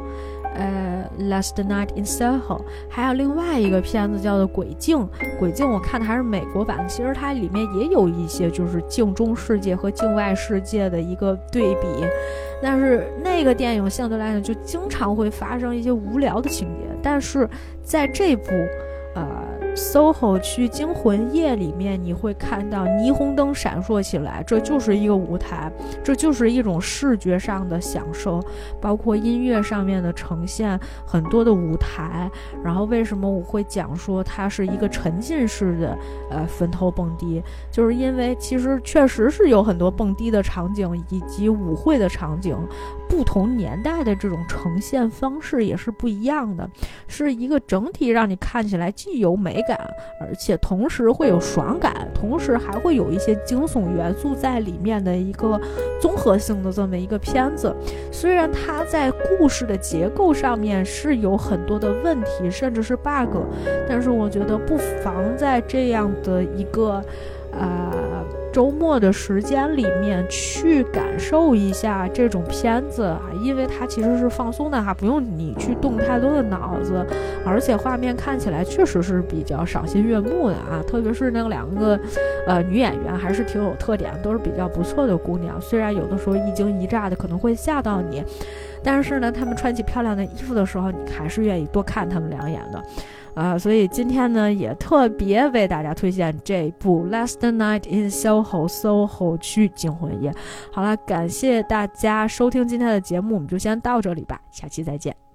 [0.54, 4.98] 呃，Last Night in Soho，还有另外一个片子叫做《鬼镜》。
[5.40, 11.88] 《鬼镜》我看的还是美国版的，其实它里面也有一些就是镜中世界和境外世界的一个对比，
[12.62, 17.50] 但是那个电影相对来讲就经常会发生一些无聊的情节，但是
[17.84, 18.52] 在这部，
[19.76, 25.72] SOHO 区惊魂夜里面，你会看到霓虹灯闪烁起来，这就是一个舞台，
[26.04, 28.42] 这就是一种视觉上的享受，
[28.80, 32.30] 包括音乐上面的呈现，很多的舞台。
[32.64, 35.98] 然后为什么我会讲说它是一个沉浸式的
[36.30, 37.42] 呃坟头蹦迪，
[37.72, 42.58] 就是因为其实确实是有很多蹦迪的场景以及舞会的场景。
[43.12, 46.68] 不同年代的这种呈现方式也是不一样的，
[47.10, 49.78] 是一个整体让你看起来既有美感，
[50.22, 55.60] 而且同时会有爽感，同时还会有一些惊悚元素在里面的一个
[56.02, 57.76] 综合性的这么一个片子。
[58.14, 63.36] 虽然它在故事的结构上面是有很多的问题，甚至是 bug，
[63.90, 67.04] 但是我觉得不妨在这样的一个，
[67.52, 68.11] 呃。
[68.52, 77.06] 周末的时间里面去感受一下这种片子啊，因为它其实是放松的哈，不用你去动太多的脑子，
[77.46, 82.00] 而且画面看起来确实是比较赏心悦目的啊，特别是那两个
[82.46, 88.24] 呃女演员还是挺有特点，都是比较不错的姑娘，虽然有的时候一惊一乍的可能会吓到你，
[88.84, 92.84] 但是呢，她们穿起漂亮的衣服的时候，你还是愿意多看她们两眼的。
[93.34, 100.34] 啊，所以今天呢，也特别为大家推荐这部《Last Night in Soho》，SOHO 区惊魂夜。
[100.72, 105.31] 好了，感谢大家收听今天的节目，我们就先到这里吧，下期再见。